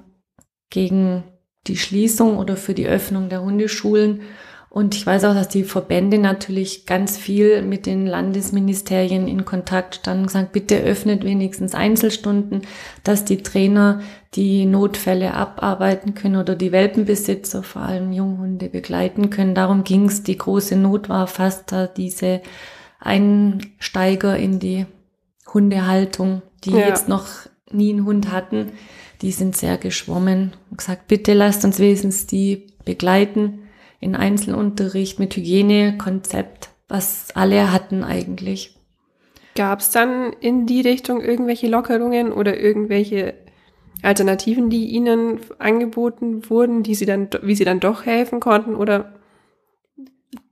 gegen 0.70 1.26
die 1.68 1.76
Schließung 1.76 2.38
oder 2.38 2.56
für 2.56 2.74
die 2.74 2.88
Öffnung 2.88 3.28
der 3.28 3.42
Hundeschulen. 3.42 4.22
Und 4.70 4.94
ich 4.94 5.06
weiß 5.06 5.24
auch, 5.24 5.34
dass 5.34 5.50
die 5.50 5.64
Verbände 5.64 6.20
natürlich 6.20 6.86
ganz 6.86 7.18
viel 7.18 7.64
mit 7.64 7.88
den 7.88 8.06
Landesministerien 8.06 9.28
in 9.28 9.44
Kontakt 9.44 9.96
standen 9.96 10.22
und 10.22 10.28
gesagt, 10.28 10.52
bitte 10.52 10.78
öffnet 10.78 11.24
wenigstens 11.24 11.74
Einzelstunden, 11.74 12.62
dass 13.04 13.26
die 13.26 13.42
Trainer 13.42 14.02
die 14.36 14.68
Notfälle 14.68 15.34
abarbeiten 15.34 16.14
können 16.14 16.36
oder 16.36 16.56
die 16.56 16.72
Welpenbesitzer, 16.72 17.64
vor 17.64 17.82
allem 17.82 18.12
Junghunde, 18.12 18.70
begleiten 18.70 19.32
können. 19.32 19.56
Darum 19.56 19.84
ging 19.84 20.06
es. 20.06 20.22
Die 20.22 20.38
große 20.38 20.76
Not 20.76 21.10
war 21.10 21.26
fast 21.26 21.72
da 21.72 21.88
diese 21.88 22.42
Einsteiger 23.00 24.38
in 24.38 24.60
die 24.60 24.86
Hundehaltung, 25.52 26.44
die 26.64 26.74
ja. 26.74 26.88
jetzt 26.88 27.10
noch 27.10 27.26
nie 27.72 27.92
einen 27.92 28.06
Hund 28.06 28.32
hatten. 28.32 28.74
Die 29.24 29.32
sind 29.32 29.58
sehr 29.58 29.80
geschwommen 29.80 30.54
und 30.70 30.78
gesagt, 30.78 31.08
bitte 31.08 31.34
lasst 31.34 31.66
uns 31.66 31.80
wenigstens 31.80 32.28
die 32.28 32.68
begleiten 32.86 33.64
in 34.00 34.16
Einzelunterricht 34.16 35.20
mit 35.20 35.36
Hygienekonzept, 35.36 36.70
was 36.88 37.28
alle 37.36 37.72
hatten 37.72 38.04
eigentlich. 38.04 38.78
Gab 39.56 39.80
es 39.80 39.92
dann 39.92 40.34
in 40.40 40.66
die 40.66 40.82
Richtung 40.82 41.22
irgendwelche 41.22 41.68
Lockerungen 41.68 42.32
oder 42.32 42.60
irgendwelche 42.60 43.34
Alternativen, 44.02 44.70
die 44.70 44.86
Ihnen 44.88 45.40
angeboten 45.58 46.50
wurden, 46.50 46.84
die 46.84 46.96
Sie 46.96 47.06
dann, 47.06 47.30
wie 47.42 47.56
Sie 47.56 47.66
dann 47.66 47.82
doch 47.82 48.06
helfen 48.06 48.40
konnten 48.40 48.76
oder 48.76 49.14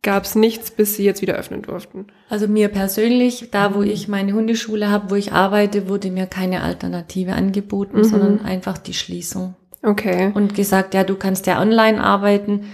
gab 0.01 0.23
es 0.23 0.35
nichts, 0.35 0.71
bis 0.71 0.95
Sie 0.95 1.03
jetzt 1.03 1.21
wieder 1.21 1.35
öffnen 1.35 1.61
durften? 1.61 2.07
Also 2.29 2.47
mir 2.47 2.67
persönlich, 2.67 3.49
da 3.51 3.75
wo 3.75 3.81
ich 3.81 4.07
meine 4.07 4.33
Hundeschule 4.33 4.89
habe, 4.89 5.11
wo 5.11 5.15
ich 5.15 5.31
arbeite, 5.31 5.87
wurde 5.87 6.11
mir 6.11 6.25
keine 6.25 6.61
Alternative 6.61 7.33
angeboten, 7.33 7.99
mhm. 7.99 8.03
sondern 8.03 8.41
einfach 8.41 8.77
die 8.77 8.93
Schließung. 8.93 9.55
Okay. 9.83 10.31
Und 10.33 10.55
gesagt, 10.55 10.93
ja, 10.93 11.03
du 11.03 11.15
kannst 11.15 11.47
ja 11.47 11.61
online 11.61 12.03
arbeiten 12.03 12.65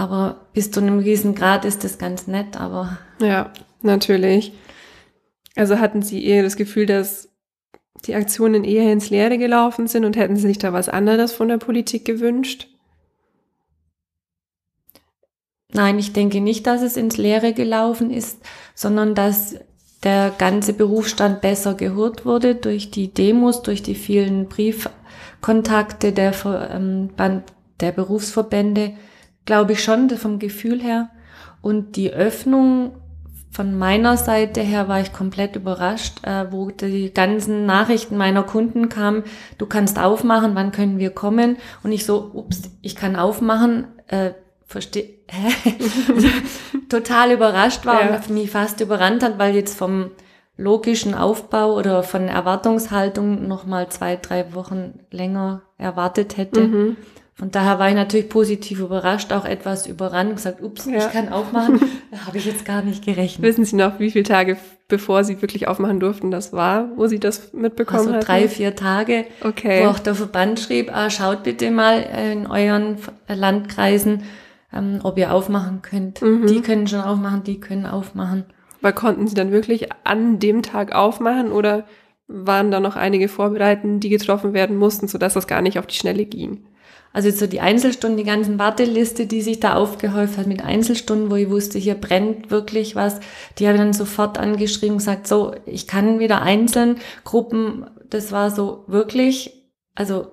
aber 0.00 0.46
bis 0.54 0.70
zu 0.70 0.80
einem 0.80 1.00
gewissen 1.00 1.34
Grad 1.34 1.66
ist 1.66 1.84
das 1.84 1.98
ganz 1.98 2.26
nett, 2.26 2.58
aber. 2.58 2.96
Ja, 3.20 3.52
natürlich. 3.82 4.54
Also 5.56 5.78
hatten 5.78 6.00
Sie 6.00 6.24
eher 6.24 6.42
das 6.42 6.56
Gefühl, 6.56 6.86
dass 6.86 7.28
die 8.06 8.14
Aktionen 8.14 8.64
eher 8.64 8.90
ins 8.90 9.10
Leere 9.10 9.36
gelaufen 9.36 9.88
sind 9.88 10.06
und 10.06 10.16
hätten 10.16 10.36
Sie 10.36 10.46
sich 10.46 10.56
da 10.56 10.72
was 10.72 10.88
anderes 10.88 11.32
von 11.32 11.48
der 11.48 11.58
Politik 11.58 12.06
gewünscht? 12.06 12.68
Nein, 15.70 15.98
ich 15.98 16.14
denke 16.14 16.40
nicht, 16.40 16.66
dass 16.66 16.80
es 16.80 16.96
ins 16.96 17.18
Leere 17.18 17.52
gelaufen 17.52 18.10
ist, 18.10 18.38
sondern 18.74 19.14
dass 19.14 19.56
der 20.02 20.30
ganze 20.30 20.72
Berufsstand 20.72 21.42
besser 21.42 21.74
gehört 21.74 22.24
wurde 22.24 22.54
durch 22.54 22.90
die 22.90 23.12
Demos, 23.12 23.60
durch 23.60 23.82
die 23.82 23.94
vielen 23.94 24.48
Briefkontakte 24.48 26.12
der, 26.12 26.32
ähm, 26.72 27.10
der 27.80 27.92
Berufsverbände 27.92 28.94
glaube 29.44 29.72
ich 29.72 29.82
schon, 29.82 30.10
vom 30.10 30.38
Gefühl 30.38 30.80
her. 30.80 31.10
Und 31.62 31.96
die 31.96 32.12
Öffnung 32.12 32.92
von 33.50 33.76
meiner 33.76 34.16
Seite 34.16 34.60
her 34.60 34.88
war 34.88 35.00
ich 35.00 35.12
komplett 35.12 35.56
überrascht, 35.56 36.24
äh, 36.24 36.46
wo 36.50 36.70
die 36.70 37.12
ganzen 37.12 37.66
Nachrichten 37.66 38.16
meiner 38.16 38.44
Kunden 38.44 38.88
kamen, 38.88 39.24
du 39.58 39.66
kannst 39.66 39.98
aufmachen, 39.98 40.54
wann 40.54 40.70
können 40.70 40.98
wir 40.98 41.10
kommen? 41.10 41.56
Und 41.82 41.90
ich 41.92 42.06
so, 42.06 42.30
ups, 42.32 42.62
ich 42.80 42.94
kann 42.94 43.16
aufmachen, 43.16 43.88
äh, 44.06 44.30
verstehe, 44.66 45.08
total 46.88 47.32
überrascht 47.32 47.84
war 47.86 48.02
ja. 48.02 48.16
und 48.16 48.30
mich 48.30 48.50
fast 48.50 48.80
überrannt 48.80 49.22
hat, 49.22 49.38
weil 49.38 49.54
jetzt 49.54 49.76
vom 49.76 50.10
logischen 50.56 51.14
Aufbau 51.14 51.76
oder 51.76 52.02
von 52.02 52.28
Erwartungshaltung 52.28 53.48
noch 53.48 53.66
mal 53.66 53.88
zwei, 53.88 54.16
drei 54.16 54.54
Wochen 54.54 55.00
länger 55.10 55.62
erwartet 55.76 56.36
hätte. 56.36 56.60
Mhm. 56.60 56.96
Und 57.40 57.54
daher 57.54 57.78
war 57.78 57.88
ich 57.88 57.94
natürlich 57.94 58.28
positiv 58.28 58.80
überrascht, 58.80 59.32
auch 59.32 59.44
etwas 59.44 59.86
überrannt 59.86 60.30
und 60.30 60.36
gesagt, 60.36 60.62
ups, 60.62 60.84
ja. 60.86 60.98
ich 60.98 61.10
kann 61.10 61.30
aufmachen. 61.30 61.80
da 62.10 62.26
habe 62.26 62.38
ich 62.38 62.44
jetzt 62.44 62.64
gar 62.64 62.82
nicht 62.82 63.04
gerechnet. 63.04 63.42
Wissen 63.42 63.64
Sie 63.64 63.76
noch, 63.76 63.98
wie 63.98 64.10
viele 64.10 64.24
Tage 64.24 64.58
bevor 64.90 65.24
Sie 65.24 65.40
wirklich 65.40 65.68
aufmachen 65.68 66.00
durften, 66.00 66.30
das 66.30 66.52
war, 66.52 66.90
wo 66.96 67.06
Sie 67.06 67.18
das 67.18 67.54
mitbekommen 67.54 68.08
haben? 68.08 68.14
Also 68.16 68.26
drei, 68.26 68.48
vier 68.48 68.76
Tage, 68.76 69.24
okay. 69.42 69.84
wo 69.84 69.88
auch 69.88 69.98
der 69.98 70.14
Verband 70.14 70.60
schrieb, 70.60 70.94
ah, 70.94 71.08
schaut 71.08 71.44
bitte 71.44 71.70
mal 71.70 72.02
in 72.32 72.46
euren 72.46 72.98
Landkreisen, 73.26 74.24
ähm, 74.74 75.00
ob 75.02 75.16
ihr 75.16 75.32
aufmachen 75.32 75.80
könnt. 75.80 76.20
Mhm. 76.20 76.46
Die 76.46 76.60
können 76.60 76.86
schon 76.86 77.00
aufmachen, 77.00 77.44
die 77.44 77.60
können 77.60 77.86
aufmachen. 77.86 78.44
Aber 78.82 78.92
konnten 78.92 79.26
Sie 79.26 79.34
dann 79.34 79.52
wirklich 79.52 79.88
an 80.04 80.38
dem 80.38 80.62
Tag 80.62 80.92
aufmachen 80.94 81.52
oder 81.52 81.84
waren 82.26 82.70
da 82.70 82.80
noch 82.80 82.96
einige 82.96 83.28
Vorbereitungen, 83.28 84.00
die 84.00 84.08
getroffen 84.08 84.52
werden 84.52 84.76
mussten, 84.76 85.08
sodass 85.08 85.34
das 85.34 85.46
gar 85.46 85.62
nicht 85.62 85.78
auf 85.78 85.86
die 85.86 85.96
Schnelle 85.96 86.26
ging? 86.26 86.64
Also 87.12 87.30
so 87.30 87.46
die 87.46 87.60
Einzelstunden, 87.60 88.18
die 88.18 88.24
ganzen 88.24 88.58
Warteliste, 88.58 89.26
die 89.26 89.42
sich 89.42 89.58
da 89.58 89.74
aufgehäuft 89.74 90.38
hat 90.38 90.46
mit 90.46 90.64
Einzelstunden, 90.64 91.30
wo 91.30 91.34
ich 91.34 91.50
wusste, 91.50 91.78
hier 91.78 91.94
brennt 91.94 92.50
wirklich 92.50 92.94
was, 92.94 93.18
die 93.58 93.66
habe 93.66 93.76
ich 93.76 93.82
dann 93.82 93.92
sofort 93.92 94.38
angeschrieben 94.38 94.94
und 94.94 94.98
gesagt, 94.98 95.26
so, 95.26 95.52
ich 95.66 95.88
kann 95.88 96.20
wieder 96.20 96.42
einzeln 96.42 96.98
Gruppen, 97.24 97.86
das 98.08 98.30
war 98.30 98.50
so 98.52 98.84
wirklich, 98.86 99.52
also 99.96 100.26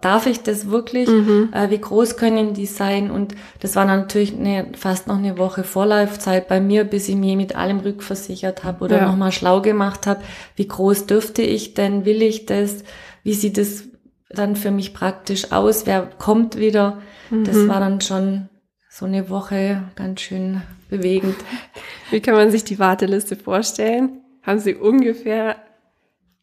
darf 0.00 0.26
ich 0.26 0.42
das 0.42 0.70
wirklich? 0.70 1.08
Mhm. 1.08 1.50
Äh, 1.52 1.70
wie 1.70 1.78
groß 1.78 2.16
können 2.16 2.52
die 2.52 2.66
sein? 2.66 3.10
Und 3.10 3.34
das 3.60 3.76
war 3.76 3.84
natürlich 3.84 4.36
eine, 4.36 4.72
fast 4.76 5.06
noch 5.06 5.18
eine 5.18 5.38
Woche 5.38 5.64
Vorlaufzeit 5.64 6.48
bei 6.48 6.60
mir, 6.60 6.84
bis 6.84 7.08
ich 7.08 7.16
mich 7.16 7.36
mit 7.36 7.56
allem 7.56 7.80
rückversichert 7.80 8.64
habe 8.64 8.84
oder 8.84 8.98
ja. 8.98 9.06
nochmal 9.06 9.32
schlau 9.32 9.62
gemacht 9.62 10.06
habe. 10.06 10.20
Wie 10.56 10.66
groß 10.66 11.06
dürfte 11.06 11.42
ich 11.42 11.74
denn? 11.74 12.04
Will 12.04 12.22
ich 12.22 12.46
das? 12.46 12.84
Wie 13.22 13.34
sieht 13.34 13.56
das 13.56 13.84
dann 14.30 14.56
für 14.56 14.70
mich 14.70 14.94
praktisch 14.94 15.52
aus, 15.52 15.86
wer 15.86 16.06
kommt 16.06 16.58
wieder. 16.58 17.00
Mhm. 17.30 17.44
Das 17.44 17.68
war 17.68 17.80
dann 17.80 18.00
schon 18.00 18.48
so 18.90 19.06
eine 19.06 19.30
Woche 19.30 19.84
ganz 19.96 20.20
schön 20.20 20.62
bewegend. 20.88 21.36
Wie 22.10 22.20
kann 22.20 22.34
man 22.34 22.50
sich 22.50 22.64
die 22.64 22.78
Warteliste 22.78 23.36
vorstellen? 23.36 24.22
Haben 24.42 24.60
Sie 24.60 24.74
ungefähr 24.74 25.56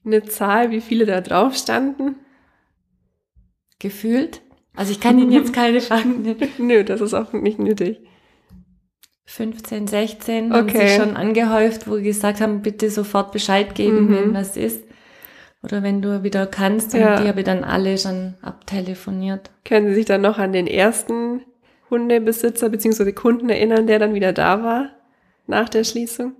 eine 0.05 0.23
Zahl, 0.23 0.69
wie 0.69 0.81
viele 0.81 1.07
da 1.07 1.21
drauf 1.21 1.55
standen? 1.55 2.17
Gefühlt? 3.79 4.41
Also 4.75 4.91
ich 4.91 4.99
kann 4.99 5.17
Ihnen 5.17 5.31
jetzt 5.31 5.53
keine 5.53 5.81
Fragen 5.81 6.21
nennen. 6.21 6.49
Nö, 6.59 6.83
das 6.83 7.01
ist 7.01 7.13
auch 7.13 7.33
nicht 7.33 7.57
nötig. 7.57 8.01
15, 9.27 9.87
16 9.87 10.51
okay. 10.51 10.57
haben 10.57 10.69
sich 10.69 10.95
schon 10.95 11.17
angehäuft, 11.17 11.89
wo 11.89 11.99
gesagt 11.99 12.41
haben, 12.41 12.61
bitte 12.61 12.91
sofort 12.91 13.31
Bescheid 13.31 13.73
geben, 13.73 14.05
mhm. 14.05 14.15
wenn 14.15 14.33
was 14.35 14.55
ist. 14.55 14.84
Oder 15.65 15.83
wenn 15.83 16.01
du 16.01 16.23
wieder 16.23 16.45
kannst, 16.45 16.93
und 16.93 17.01
ja. 17.01 17.19
die 17.19 17.27
habe 17.27 17.39
ich 17.39 17.45
dann 17.45 17.63
alle 17.63 17.97
schon 17.97 18.35
abtelefoniert. 18.41 19.49
Können 19.65 19.89
Sie 19.89 19.95
sich 19.95 20.05
dann 20.05 20.21
noch 20.21 20.37
an 20.37 20.53
den 20.53 20.67
ersten 20.67 21.41
Hundebesitzer 21.89 22.69
bzw. 22.69 23.11
Kunden 23.11 23.49
erinnern, 23.49 23.87
der 23.87 23.99
dann 23.99 24.13
wieder 24.13 24.31
da 24.31 24.63
war 24.63 24.89
nach 25.47 25.67
der 25.69 25.83
Schließung? 25.83 26.33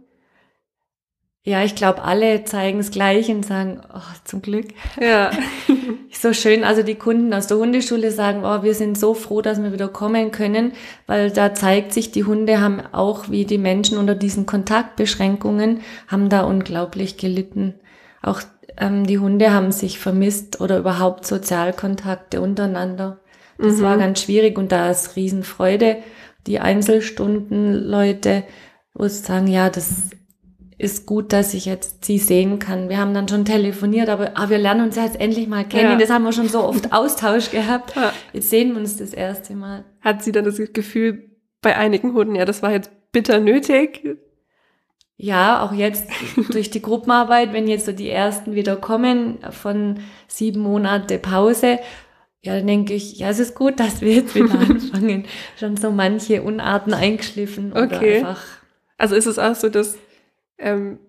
Ja, 1.44 1.63
ich 1.63 1.75
glaube, 1.75 2.01
alle 2.03 2.44
zeigen 2.44 2.79
es 2.79 2.89
gleich 2.89 3.29
und 3.29 3.46
sagen, 3.46 3.79
oh, 3.94 4.00
zum 4.24 4.41
Glück. 4.41 4.65
Ja. 5.00 5.29
so 6.12 6.34
schön. 6.34 6.63
Also 6.63 6.82
die 6.82 6.96
Kunden 6.96 7.32
aus 7.36 7.46
der 7.46 7.58
Hundeschule 7.58 8.10
sagen, 8.10 8.41
oh, 8.44 8.63
wir 8.63 8.74
sind 8.74 8.98
so 8.98 9.13
froh, 9.13 9.44
dass 9.44 9.62
wir 9.62 9.72
wieder 9.72 9.88
kommen 9.88 10.32
können, 10.32 10.74
weil 11.05 11.29
da 11.29 11.53
zeigt 11.53 11.94
sich, 11.94 12.12
die 12.12 12.24
Hunde 12.24 12.62
haben 12.62 12.82
auch 12.91 13.29
wie 13.29 13.46
die 13.46 13.60
Menschen 13.60 14.00
unter 14.00 14.15
diesen 14.15 14.48
Kontaktbeschränkungen, 14.48 15.82
haben 16.08 16.29
da 16.29 16.41
unglaublich 16.41 17.17
gelitten. 17.17 17.75
Auch 18.24 18.41
ähm, 18.77 19.05
die 19.05 19.20
Hunde 19.20 19.53
haben 19.53 19.72
sich 19.72 20.00
vermisst 20.00 20.62
oder 20.62 20.77
überhaupt 20.77 21.25
Sozialkontakte 21.25 22.41
untereinander. 22.41 23.20
Das 23.58 23.77
mhm. 23.77 23.82
war 23.84 23.98
ganz 23.98 24.22
schwierig 24.22 24.58
und 24.58 24.72
da 24.72 24.89
ist 24.89 25.15
Riesenfreude. 25.15 25.98
Die 26.48 26.60
Einzelstundenleute, 26.60 28.44
wo 28.94 29.08
sie 29.08 29.24
sagen, 29.24 29.48
ja, 29.48 29.70
das 29.70 30.10
ist 30.77 31.05
gut, 31.05 31.32
dass 31.32 31.53
ich 31.53 31.65
jetzt 31.65 32.03
sie 32.03 32.17
sehen 32.17 32.60
kann. 32.60 32.89
Wir 32.89 32.98
haben 32.98 33.13
dann 33.13 33.27
schon 33.27 33.46
telefoniert, 33.46 34.10
aber 34.10 34.32
ah, 34.36 34.50
wir 34.50 34.58
lernen 34.58 34.86
uns 34.88 34.98
jetzt 34.98 35.20
endlich 35.20 35.48
mal 35.48 35.65
kennen. 35.65 35.91
Ja. 35.91 35.98
Das 35.98 36.10
haben 36.10 36.24
wir 36.24 36.34
schon 36.34 36.50
so 36.50 36.63
oft 36.63 36.91
Austausch 36.91 37.50
gehabt. 37.51 37.96
Ja. 37.96 38.12
Jetzt 38.34 38.50
sehen 38.50 38.74
wir 38.74 38.79
uns 38.79 38.98
das 38.98 39.13
erste 39.13 39.55
Mal. 39.55 39.86
Hat 40.01 40.24
sie 40.24 40.34
dann 40.34 40.44
das 40.44 40.58
Gefühl 40.58 41.29
bei 41.62 41.77
einigen 41.77 42.13
Hunden, 42.13 42.36
ja, 42.36 42.46
das 42.46 42.62
war 42.62 42.72
jetzt 42.72 42.91
bitter 43.12 43.39
nötig, 43.39 44.17
ja, 45.17 45.63
auch 45.63 45.72
jetzt 45.72 46.07
durch 46.51 46.69
die 46.69 46.81
Gruppenarbeit, 46.81 47.53
wenn 47.53 47.67
jetzt 47.67 47.86
so 47.86 47.91
die 47.91 48.10
ersten 48.10 48.53
wieder 48.53 48.75
kommen 48.75 49.39
von 49.51 50.00
sieben 50.27 50.62
Monate 50.62 51.19
Pause, 51.19 51.79
ja, 52.41 52.57
dann 52.57 52.67
denke 52.67 52.93
ich, 52.93 53.17
ja, 53.17 53.29
es 53.29 53.39
ist 53.39 53.55
gut, 53.55 53.79
dass 53.79 54.01
wir 54.01 54.13
jetzt 54.13 54.36
wieder 54.36 54.60
anfangen. 54.69 55.25
Schon 55.60 55.77
so 55.77 55.89
manche 55.89 56.43
Unarten 56.43 56.93
eingeschliffen 56.93 57.72
oder 57.72 57.98
okay. 57.98 58.17
einfach. 58.17 58.43
Also 58.98 59.15
ist 59.15 59.25
es 59.25 59.39
auch 59.39 59.55
so, 59.55 59.69
dass 59.69 59.98
ähm, 60.60 61.00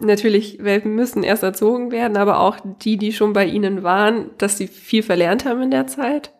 natürlich 0.00 0.62
Welpen 0.62 0.94
müssen 0.94 1.22
erst 1.22 1.42
erzogen 1.42 1.90
werden, 1.90 2.16
aber 2.16 2.40
auch 2.40 2.58
die, 2.82 2.98
die 2.98 3.12
schon 3.12 3.32
bei 3.32 3.46
Ihnen 3.46 3.82
waren, 3.82 4.30
dass 4.38 4.58
sie 4.58 4.68
viel 4.68 5.02
verlernt 5.02 5.44
haben 5.44 5.62
in 5.62 5.70
der 5.70 5.86
Zeit? 5.86 6.32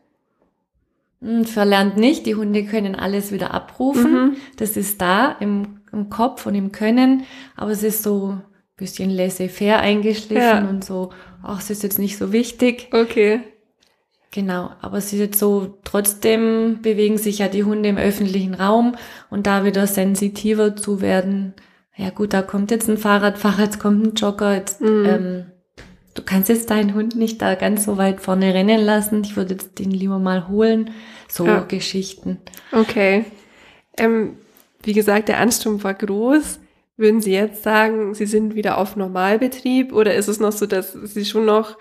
Hm, 1.21 1.45
verlernt 1.45 1.97
nicht. 1.97 2.27
Die 2.27 2.35
Hunde 2.35 2.65
können 2.65 2.95
alles 2.95 3.33
wieder 3.33 3.53
abrufen. 3.53 4.13
Mhm. 4.13 4.37
Das 4.59 4.77
ist 4.77 5.01
da 5.01 5.33
im, 5.41 5.81
im, 5.97 6.11
Kopf 6.11 6.47
und 6.47 6.55
im 6.55 6.73
Können. 6.73 7.25
Aber 7.57 7.71
es 7.71 7.83
ist 7.83 8.03
so 8.03 8.31
ein 8.31 8.43
bisschen 8.77 9.11
laissez-faire 9.11 9.81
eingeschliffen 9.81 10.65
ja. 10.65 10.69
und 10.69 10.85
so, 10.85 11.11
ach, 11.43 11.61
es 11.61 11.71
ist 11.71 11.83
jetzt 11.83 11.99
nicht 11.99 12.19
so 12.19 12.33
wichtig. 12.33 12.89
Okay. 12.93 13.41
Genau, 14.37 14.71
aber 14.83 14.99
es 14.99 15.13
ist 15.13 15.19
jetzt 15.19 15.39
so, 15.39 15.79
trotzdem 15.85 16.81
bewegen 16.83 17.17
sich 17.17 17.39
ja 17.39 17.49
die 17.49 17.65
Hunde 17.65 17.89
im 17.89 17.97
öffentlichen 17.97 18.55
Raum 18.55 18.95
und 19.31 19.47
da 19.47 19.65
wieder 19.65 19.87
sensitiver 19.87 20.77
zu 20.77 21.01
werden. 21.01 21.55
Ja 21.97 22.11
gut, 22.11 22.35
da 22.35 22.43
kommt 22.43 22.71
jetzt 22.71 22.89
ein 22.89 22.99
Fahrradfahrer, 22.99 23.63
jetzt 23.63 23.79
kommt 23.79 24.05
ein 24.05 24.15
Jogger, 24.15 24.55
jetzt, 24.55 24.83
mhm. 24.83 25.07
ähm, 25.07 25.47
du 26.13 26.23
kannst 26.23 26.51
jetzt 26.51 26.69
deinen 26.69 26.93
Hund 26.93 27.17
nicht 27.17 27.41
da 27.41 27.55
ganz 27.55 27.85
so 27.85 27.97
weit 27.97 28.21
vorne 28.21 28.53
rennen 28.53 28.85
lassen. 28.85 29.23
Ich 29.25 29.37
würde 29.37 29.55
jetzt 29.55 29.79
den 29.79 29.91
lieber 29.91 30.19
mal 30.19 30.49
holen. 30.49 30.91
So 31.29 31.47
ja. 31.47 31.61
Geschichten. 31.61 32.39
Okay. 32.73 33.25
Ähm, 33.97 34.37
wie 34.87 34.93
gesagt, 34.93 35.29
der 35.29 35.39
Ansturm 35.39 35.83
war 35.83 35.95
groß. 35.95 36.61
Würden 36.97 37.21
Sie 37.21 37.33
jetzt 37.33 37.63
sagen, 37.63 38.15
Sie 38.15 38.27
sind 38.27 38.55
wieder 38.55 38.79
auf 38.79 38.97
Normalbetrieb 38.97 39.93
oder 39.93 40.15
ist 40.15 40.29
es 40.29 40.41
noch 40.41 40.53
so, 40.53 40.67
dass 40.67 40.93
Sie 40.93 41.25
schon 41.25 41.45
noch 41.45 41.77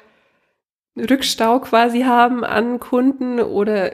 Rückstau 0.97 1.59
quasi 1.59 2.01
haben 2.01 2.43
an 2.43 2.79
Kunden 2.79 3.39
oder 3.39 3.93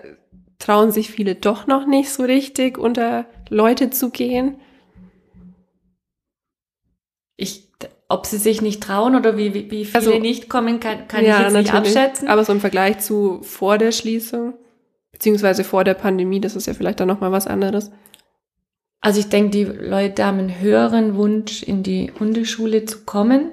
trauen 0.60 0.92
sich 0.92 1.12
viele 1.12 1.36
doch 1.36 1.68
noch 1.68 1.86
nicht 1.86 2.12
so 2.12 2.24
richtig 2.24 2.78
unter 2.78 3.26
Leute 3.50 3.90
zu 3.90 4.10
gehen? 4.10 4.58
Ich, 7.36 7.70
ob 8.08 8.26
sie 8.26 8.38
sich 8.38 8.62
nicht 8.62 8.82
trauen 8.84 9.16
oder 9.16 9.38
wie, 9.38 9.54
wie, 9.54 9.72
wie 9.72 9.86
viele 9.86 9.98
also, 9.98 10.20
nicht 10.20 10.50
kommen, 10.50 10.80
kann, 10.80 11.08
kann 11.08 11.26
ja, 11.26 11.38
ich 11.38 11.44
jetzt 11.46 11.54
nicht 11.54 11.74
abschätzen. 11.74 12.28
Aber 12.28 12.46
so 12.46 12.54
im 12.54 12.60
Vergleich 12.60 13.00
zu 13.00 13.42
vor 13.42 13.78
der 13.78 13.92
Schließung, 13.92 14.54
beziehungsweise 15.12 15.64
vor 15.64 15.84
der 15.84 15.96
Pandemie, 15.96 16.40
das 16.40 16.56
ist 16.56 16.68
ja 16.68 16.74
vielleicht 16.74 17.00
dann 17.00 17.08
nochmal 17.08 17.32
was 17.32 17.48
anderes. 17.48 17.92
Also 19.02 19.20
ich 19.20 19.30
denke, 19.30 19.50
die 19.50 19.64
Leute 19.64 20.26
haben 20.26 20.38
einen 20.38 20.60
höheren 20.60 21.16
Wunsch, 21.16 21.64
in 21.64 21.82
die 21.82 22.14
Hundeschule 22.20 22.86
zu 22.86 23.00
kommen 23.04 23.50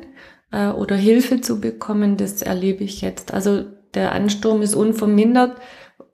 äh, 0.52 0.68
oder 0.68 0.94
Hilfe 0.94 1.40
zu 1.40 1.60
bekommen, 1.60 2.18
das 2.18 2.42
erlebe 2.42 2.84
ich 2.84 3.00
jetzt. 3.00 3.32
Also 3.32 3.64
der 3.94 4.12
Ansturm 4.12 4.60
ist 4.60 4.74
unvermindert 4.74 5.58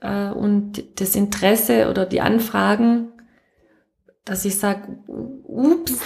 äh, 0.00 0.30
und 0.30 0.84
das 1.00 1.16
Interesse 1.16 1.90
oder 1.90 2.06
die 2.06 2.20
Anfragen, 2.20 3.08
dass 4.24 4.44
ich 4.44 4.56
sage, 4.56 4.98
ups, 5.08 5.98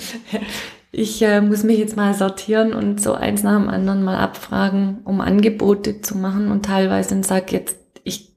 ich 0.92 1.20
äh, 1.20 1.42
muss 1.42 1.62
mich 1.62 1.78
jetzt 1.78 1.96
mal 1.96 2.14
sortieren 2.14 2.72
und 2.72 3.02
so 3.02 3.12
eins 3.12 3.42
nach 3.42 3.58
dem 3.58 3.68
anderen 3.68 4.02
mal 4.02 4.16
abfragen, 4.16 5.00
um 5.04 5.20
Angebote 5.20 6.00
zu 6.00 6.16
machen 6.16 6.50
und 6.50 6.64
teilweise 6.64 7.10
dann 7.10 7.22
sage 7.22 7.52
jetzt, 7.52 7.76
ich, 8.02 8.34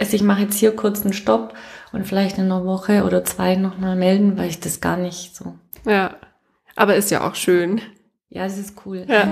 also 0.00 0.16
ich 0.16 0.22
mache 0.22 0.42
jetzt 0.42 0.56
hier 0.56 0.74
kurz 0.74 1.02
einen 1.02 1.12
Stopp 1.12 1.52
und 1.92 2.06
vielleicht 2.06 2.38
in 2.38 2.44
einer 2.44 2.64
Woche 2.64 3.04
oder 3.04 3.24
zwei 3.24 3.56
nochmal 3.56 3.96
melden, 3.96 4.36
weil 4.36 4.48
ich 4.48 4.60
das 4.60 4.80
gar 4.80 4.96
nicht 4.96 5.34
so. 5.34 5.54
Ja, 5.84 6.16
aber 6.76 6.96
ist 6.96 7.10
ja 7.10 7.26
auch 7.26 7.34
schön. 7.34 7.80
Ja, 8.28 8.44
das 8.44 8.58
ist 8.58 8.74
cool. 8.84 9.04
Ja. 9.08 9.30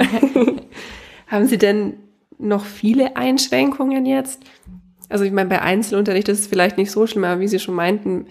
Haben 1.27 1.47
Sie 1.47 1.59
denn 1.59 1.95
noch 2.39 2.65
viele 2.65 3.17
Einschränkungen 3.17 4.07
jetzt? 4.07 4.43
Also 5.09 5.25
ich 5.25 5.33
meine, 5.33 5.49
bei 5.49 5.63
Einzelunterricht 5.63 6.29
ist 6.29 6.41
es 6.41 6.47
vielleicht 6.47 6.79
nicht 6.79 6.91
so 6.91 7.07
schlimm, 7.07 7.25
aber 7.25 7.41
wie 7.41 7.49
Sie 7.49 7.59
schon 7.59 7.75
meinten, 7.75 8.27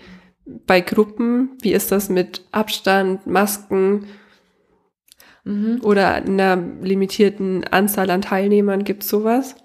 bei 0.45 0.81
Gruppen, 0.81 1.57
wie 1.61 1.73
ist 1.73 1.91
das 1.91 2.09
mit 2.09 2.43
Abstand, 2.51 3.25
Masken 3.25 4.05
mhm. 5.43 5.79
oder 5.81 6.15
einer 6.15 6.57
limitierten 6.81 7.63
Anzahl 7.65 8.09
an 8.09 8.21
Teilnehmern? 8.21 8.83
Gibt 8.83 9.03
es 9.03 9.09
sowas? 9.09 9.55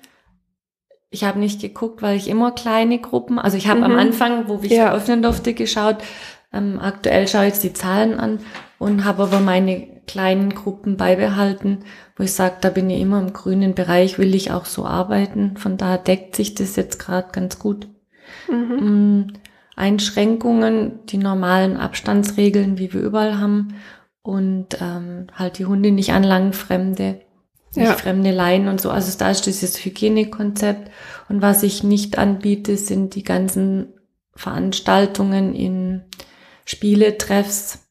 Ich 1.11 1.25
habe 1.25 1.41
nicht 1.41 1.61
geguckt, 1.61 2.03
weil 2.03 2.17
ich 2.17 2.29
immer 2.29 2.53
kleine 2.53 3.01
Gruppen, 3.01 3.39
also 3.39 3.57
ich 3.57 3.69
habe 3.69 3.81
mhm. 3.81 3.87
am 3.87 3.99
Anfang, 3.99 4.49
wo 4.49 4.61
ich 4.63 4.71
ja. 4.71 4.93
öffnen 4.93 5.23
durfte, 5.23 5.55
geschaut. 5.55 5.97
Ähm, 6.53 6.79
aktuell 6.81 7.29
schaue 7.29 7.43
ich 7.43 7.55
jetzt 7.55 7.65
die 7.65 7.73
Zahlen 7.73 8.19
an 8.19 8.41
und 8.79 9.05
habe 9.05 9.25
aber 9.25 9.41
meine 9.41 10.01
kleinen 10.07 10.55
Gruppen 10.55 10.97
beibehalten, 10.97 11.85
wo 12.17 12.25
ich 12.25 12.33
sage, 12.33 12.57
da 12.61 12.71
bin 12.71 12.91
ich 12.91 13.01
immer 13.01 13.21
im 13.21 13.33
grünen 13.33 13.75
Bereich, 13.75 14.19
will 14.19 14.35
ich 14.35 14.51
auch 14.51 14.65
so 14.65 14.85
arbeiten. 14.85 15.57
Von 15.57 15.77
daher 15.77 15.99
deckt 15.99 16.35
sich 16.35 16.55
das 16.55 16.77
jetzt 16.77 16.99
gerade 16.99 17.29
ganz 17.33 17.59
gut. 17.59 17.89
Mhm. 18.49 19.27
Mm, 19.27 19.33
Einschränkungen, 19.77 21.01
die 21.07 21.19
normalen 21.19 21.77
Abstandsregeln, 21.77 22.79
wie 22.79 22.93
wir 22.93 23.01
überall 23.01 23.39
haben 23.39 23.75
und 24.23 24.77
ähm, 24.81 25.29
halt 25.35 25.59
die 25.59 25.67
Hunde 25.67 25.91
nicht 25.91 26.13
anlangen, 26.13 26.53
Fremde, 26.53 27.21
ja. 27.75 27.95
fremde 27.95 28.31
Leinen 28.31 28.69
und 28.69 28.81
so. 28.81 28.91
Also 28.91 29.17
da 29.19 29.31
ist 29.31 29.47
dieses 29.47 29.85
Hygienekonzept. 29.85 30.91
Und 31.29 31.43
was 31.43 31.63
ich 31.63 31.83
nicht 31.85 32.19
anbiete, 32.19 32.77
sind 32.77 33.15
die 33.15 33.23
ganzen 33.23 33.95
Veranstaltungen 34.35 35.55
in 35.55 36.03
Spieletreffs, 36.65 37.87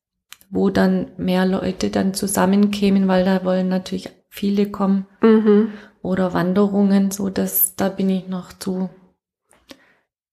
wo 0.49 0.69
dann 0.69 1.11
mehr 1.17 1.45
Leute 1.45 1.89
dann 1.89 2.13
zusammenkämen, 2.13 3.07
weil 3.07 3.23
da 3.23 3.43
wollen 3.45 3.69
natürlich 3.69 4.09
viele 4.29 4.69
kommen. 4.69 5.05
Mhm. 5.21 5.69
Oder 6.01 6.33
Wanderungen, 6.33 7.11
so 7.11 7.29
dass 7.29 7.75
da 7.75 7.89
bin 7.89 8.09
ich 8.09 8.27
noch 8.27 8.53
zu. 8.53 8.89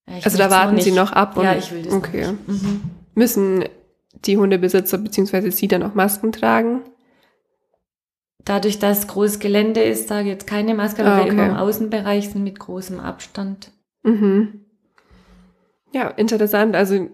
Ja, 0.07 0.15
also 0.23 0.37
da 0.37 0.49
warten 0.49 0.79
Sie 0.79 0.91
noch 0.91 1.11
ab 1.11 1.35
und 1.35 1.43
ja, 1.43 1.55
ich 1.55 1.71
will 1.71 1.83
das 1.83 1.93
okay. 1.93 2.33
Mhm. 2.47 2.81
Müssen 3.15 3.65
die 4.25 4.37
Hundebesitzer 4.37 4.97
beziehungsweise 4.97 5.51
Sie 5.51 5.67
dann 5.67 5.83
auch 5.83 5.93
Masken 5.93 6.31
tragen? 6.31 6.83
Dadurch, 8.47 8.79
dass 8.79 9.07
großes 9.07 9.39
Gelände 9.39 9.83
ist, 9.83 10.09
da 10.09 10.21
jetzt 10.21 10.47
keine 10.47 10.73
Maske, 10.73 11.01
aber 11.01 11.15
ah, 11.15 11.21
okay. 11.21 11.29
immer 11.31 11.47
im 11.47 11.55
Außenbereich 11.55 12.29
sind 12.29 12.45
mit 12.45 12.57
großem 12.57 12.97
Abstand. 13.01 13.71
Mhm. 14.03 14.61
Ja, 15.91 16.07
interessant. 16.07 16.73
Also 16.73 17.09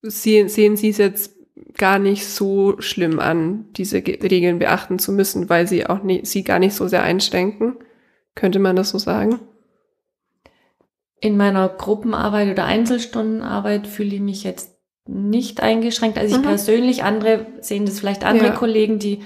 sehen, 0.00 0.48
sehen 0.48 0.78
Sie 0.78 0.88
es 0.88 0.96
jetzt 0.96 1.34
gar 1.76 1.98
nicht 1.98 2.26
so 2.26 2.80
schlimm 2.80 3.20
an, 3.20 3.66
diese 3.76 3.98
Regeln 3.98 4.58
beachten 4.58 4.98
zu 4.98 5.12
müssen, 5.12 5.50
weil 5.50 5.66
sie 5.66 5.86
auch 5.86 6.02
nie, 6.02 6.24
sie 6.24 6.42
gar 6.42 6.58
nicht 6.58 6.74
so 6.74 6.88
sehr 6.88 7.02
einschränken. 7.02 7.76
Könnte 8.34 8.58
man 8.58 8.74
das 8.74 8.88
so 8.88 8.98
sagen? 8.98 9.40
In 11.20 11.36
meiner 11.36 11.68
Gruppenarbeit 11.68 12.50
oder 12.50 12.64
Einzelstundenarbeit 12.64 13.86
fühle 13.86 14.14
ich 14.14 14.20
mich 14.22 14.42
jetzt 14.42 14.70
nicht 15.06 15.62
eingeschränkt. 15.62 16.16
Also 16.16 16.34
ich 16.34 16.40
mhm. 16.40 16.46
persönlich, 16.46 17.02
andere 17.02 17.44
sehen 17.60 17.84
das 17.84 18.00
vielleicht 18.00 18.24
andere 18.24 18.48
ja. 18.48 18.54
Kollegen, 18.54 18.98
die 18.98 19.20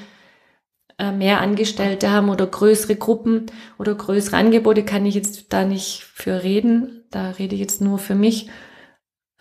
mehr 1.11 1.41
Angestellte 1.41 2.11
haben 2.11 2.29
oder 2.29 2.47
größere 2.47 2.95
Gruppen 2.95 3.47
oder 3.79 3.95
größere 3.95 4.37
Angebote, 4.37 4.85
kann 4.85 5.07
ich 5.07 5.15
jetzt 5.15 5.53
da 5.53 5.65
nicht 5.65 6.05
für 6.15 6.43
reden. 6.43 7.05
Da 7.11 7.31
rede 7.31 7.55
ich 7.55 7.61
jetzt 7.61 7.81
nur 7.81 7.99
für 7.99 8.15
mich. 8.15 8.49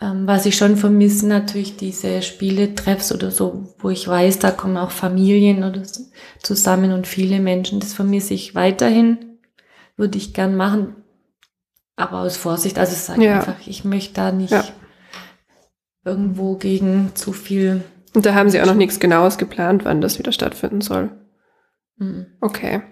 Ähm, 0.00 0.26
was 0.26 0.46
ich 0.46 0.56
schon 0.56 0.76
vermisse, 0.76 1.28
natürlich 1.28 1.76
diese 1.76 2.22
Spieletreffs 2.22 3.12
oder 3.12 3.30
so, 3.30 3.74
wo 3.78 3.90
ich 3.90 4.08
weiß, 4.08 4.40
da 4.40 4.50
kommen 4.50 4.76
auch 4.76 4.90
Familien 4.90 5.62
oder 5.62 5.84
so 5.84 6.02
zusammen 6.42 6.92
und 6.92 7.06
viele 7.06 7.38
Menschen. 7.38 7.78
Das 7.78 7.94
vermisse 7.94 8.34
ich 8.34 8.56
weiterhin. 8.56 9.38
Würde 9.96 10.18
ich 10.18 10.34
gern 10.34 10.56
machen. 10.56 10.96
Aber 11.94 12.20
aus 12.20 12.36
Vorsicht, 12.36 12.78
also 12.78 12.96
sage 12.96 13.24
ja. 13.24 13.36
einfach, 13.36 13.66
ich 13.66 13.84
möchte 13.84 14.14
da 14.14 14.32
nicht 14.32 14.50
ja. 14.50 14.64
irgendwo 16.04 16.56
gegen 16.56 17.12
zu 17.14 17.32
viel. 17.32 17.84
Und 18.14 18.26
da 18.26 18.34
haben 18.34 18.50
Sie 18.50 18.60
auch 18.60 18.66
noch 18.66 18.74
nichts 18.74 18.98
Genaues 18.98 19.38
geplant, 19.38 19.84
wann 19.84 20.00
das 20.00 20.18
wieder 20.18 20.32
stattfinden 20.32 20.80
soll. 20.80 21.10
Mhm. 22.02 22.26
Okay. 22.40 22.82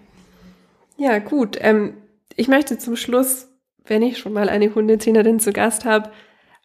Ja, 0.96 1.18
gut. 1.18 1.58
Ähm, 1.60 1.94
ich 2.36 2.48
möchte 2.48 2.78
zum 2.78 2.96
Schluss, 2.96 3.48
wenn 3.84 4.02
ich 4.02 4.18
schon 4.18 4.32
mal 4.32 4.48
eine 4.48 4.74
Hundetrainerin 4.74 5.40
zu 5.40 5.52
Gast 5.52 5.84
habe, 5.84 6.10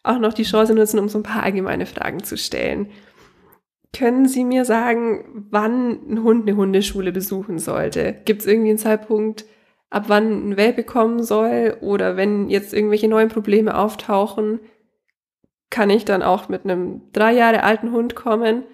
auch 0.02 0.18
noch 0.18 0.32
die 0.32 0.44
Chance 0.44 0.74
nutzen, 0.74 1.00
um 1.00 1.08
so 1.08 1.18
ein 1.18 1.24
paar 1.24 1.42
allgemeine 1.42 1.86
Fragen 1.86 2.22
zu 2.22 2.36
stellen. 2.36 2.90
Können 3.92 4.28
Sie 4.28 4.44
mir 4.44 4.64
sagen, 4.64 5.46
wann 5.50 6.10
ein 6.10 6.22
Hund 6.22 6.46
eine 6.46 6.56
Hundeschule 6.56 7.12
besuchen 7.12 7.58
sollte? 7.58 8.14
Gibt 8.24 8.42
es 8.42 8.46
irgendwie 8.46 8.68
einen 8.70 8.78
Zeitpunkt, 8.78 9.46
ab 9.90 10.04
wann 10.08 10.50
ein 10.50 10.56
Welpe 10.56 10.84
kommen 10.84 11.22
soll? 11.22 11.76
Oder 11.80 12.16
wenn 12.16 12.48
jetzt 12.48 12.74
irgendwelche 12.74 13.08
neuen 13.08 13.28
Probleme 13.28 13.76
auftauchen, 13.76 14.60
kann 15.70 15.90
ich 15.90 16.04
dann 16.04 16.22
auch 16.22 16.48
mit 16.48 16.64
einem 16.64 17.10
drei 17.12 17.32
Jahre 17.32 17.62
alten 17.62 17.90
Hund 17.90 18.14
kommen? 18.14 18.64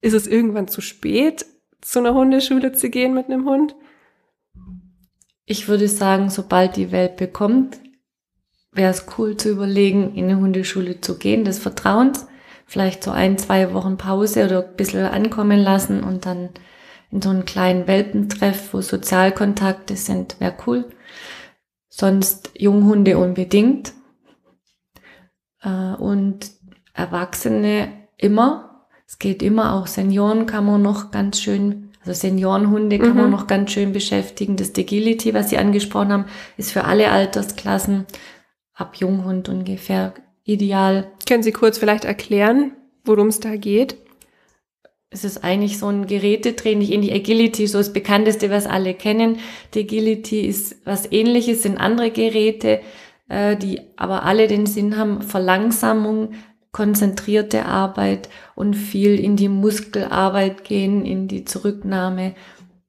Ist 0.00 0.14
es 0.14 0.26
irgendwann 0.26 0.68
zu 0.68 0.80
spät, 0.80 1.44
zu 1.80 2.00
einer 2.00 2.14
Hundeschule 2.14 2.72
zu 2.72 2.90
gehen 2.90 3.14
mit 3.14 3.26
einem 3.26 3.44
Hund? 3.46 3.74
Ich 5.44 5.68
würde 5.68 5.88
sagen, 5.88 6.30
sobald 6.30 6.76
die 6.76 6.92
Welpe 6.92 7.28
kommt, 7.28 7.78
wäre 8.72 8.90
es 8.90 9.06
cool 9.16 9.36
zu 9.36 9.50
überlegen, 9.50 10.14
in 10.14 10.24
eine 10.24 10.38
Hundeschule 10.38 11.00
zu 11.00 11.18
gehen, 11.18 11.44
des 11.44 11.58
Vertrauens. 11.58 12.26
Vielleicht 12.66 13.02
so 13.02 13.10
ein, 13.10 13.38
zwei 13.38 13.72
Wochen 13.72 13.96
Pause 13.96 14.44
oder 14.44 14.66
ein 14.66 14.76
bisschen 14.76 15.06
ankommen 15.06 15.58
lassen 15.58 16.04
und 16.04 16.26
dann 16.26 16.50
in 17.10 17.22
so 17.22 17.30
einen 17.30 17.46
kleinen 17.46 17.86
Welpentreff, 17.86 18.74
wo 18.74 18.82
Sozialkontakte 18.82 19.96
sind, 19.96 20.38
wäre 20.40 20.54
cool. 20.66 20.84
Sonst 21.88 22.50
Junghunde 22.54 23.16
unbedingt. 23.16 23.94
Äh, 25.62 25.94
und 25.94 26.50
Erwachsene 26.92 28.08
immer. 28.16 28.67
Es 29.08 29.18
geht 29.18 29.42
immer, 29.42 29.72
auch 29.72 29.86
Senioren 29.86 30.44
kann 30.44 30.66
man 30.66 30.82
noch 30.82 31.10
ganz 31.10 31.40
schön, 31.40 31.92
also 32.00 32.12
Seniorenhunde 32.12 32.98
kann 32.98 33.12
mhm. 33.12 33.16
man 33.16 33.30
noch 33.30 33.46
ganz 33.46 33.72
schön 33.72 33.94
beschäftigen. 33.94 34.56
Das 34.56 34.74
Agility, 34.76 35.32
was 35.32 35.48
Sie 35.48 35.56
angesprochen 35.56 36.12
haben, 36.12 36.24
ist 36.58 36.72
für 36.72 36.84
alle 36.84 37.10
Altersklassen 37.10 38.04
ab 38.74 38.96
Junghund 38.96 39.48
ungefähr 39.48 40.12
ideal. 40.44 41.10
Können 41.26 41.42
Sie 41.42 41.52
kurz 41.52 41.78
vielleicht 41.78 42.04
erklären, 42.04 42.72
worum 43.02 43.28
es 43.28 43.40
da 43.40 43.56
geht? 43.56 43.96
Es 45.08 45.24
ist 45.24 45.42
eigentlich 45.42 45.78
so 45.78 45.86
ein 45.86 46.06
Gerätetraining 46.06 46.90
in 46.90 47.00
die 47.00 47.12
Agility, 47.12 47.66
so 47.66 47.78
das 47.78 47.94
bekannteste, 47.94 48.50
was 48.50 48.66
alle 48.66 48.92
kennen. 48.92 49.38
Die 49.72 49.80
Agility 49.80 50.42
ist 50.42 50.76
was 50.84 51.10
ähnliches, 51.10 51.62
sind 51.62 51.78
andere 51.78 52.10
Geräte, 52.10 52.82
äh, 53.30 53.56
die 53.56 53.80
aber 53.96 54.24
alle 54.24 54.48
den 54.48 54.66
Sinn 54.66 54.98
haben, 54.98 55.22
Verlangsamung, 55.22 56.34
konzentrierte 56.72 57.64
Arbeit 57.64 58.28
und 58.54 58.74
viel 58.74 59.18
in 59.18 59.36
die 59.36 59.48
Muskelarbeit 59.48 60.64
gehen, 60.64 61.04
in 61.04 61.28
die 61.28 61.44
Zurücknahme, 61.44 62.34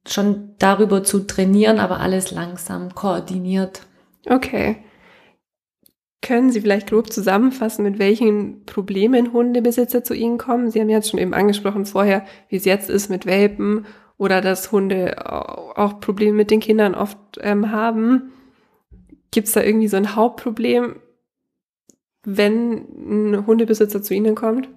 schon 0.06 0.54
darüber 0.58 1.02
zu 1.04 1.20
trainieren, 1.20 1.78
aber 1.78 2.00
alles 2.00 2.30
langsam 2.30 2.94
koordiniert. 2.94 3.82
Okay. 4.26 4.76
Können 6.22 6.50
Sie 6.50 6.60
vielleicht 6.60 6.90
grob 6.90 7.10
zusammenfassen, 7.10 7.82
mit 7.82 7.98
welchen 7.98 8.66
Problemen 8.66 9.32
Hundebesitzer 9.32 10.04
zu 10.04 10.14
Ihnen 10.14 10.36
kommen? 10.36 10.70
Sie 10.70 10.80
haben 10.80 10.90
jetzt 10.90 11.08
schon 11.08 11.20
eben 11.20 11.32
angesprochen 11.32 11.86
vorher, 11.86 12.26
wie 12.48 12.56
es 12.56 12.66
jetzt 12.66 12.90
ist 12.90 13.08
mit 13.08 13.24
Welpen 13.24 13.86
oder 14.18 14.42
dass 14.42 14.70
Hunde 14.70 15.16
auch 15.78 15.98
Probleme 16.00 16.34
mit 16.34 16.50
den 16.50 16.60
Kindern 16.60 16.94
oft 16.94 17.18
ähm, 17.40 17.72
haben. 17.72 18.32
Gibt 19.30 19.48
es 19.48 19.54
da 19.54 19.62
irgendwie 19.62 19.88
so 19.88 19.96
ein 19.96 20.14
Hauptproblem, 20.14 20.96
wenn 22.24 23.32
ein 23.32 23.46
Hundebesitzer 23.46 24.02
zu 24.02 24.14
Ihnen 24.14 24.34
kommt? 24.34 24.68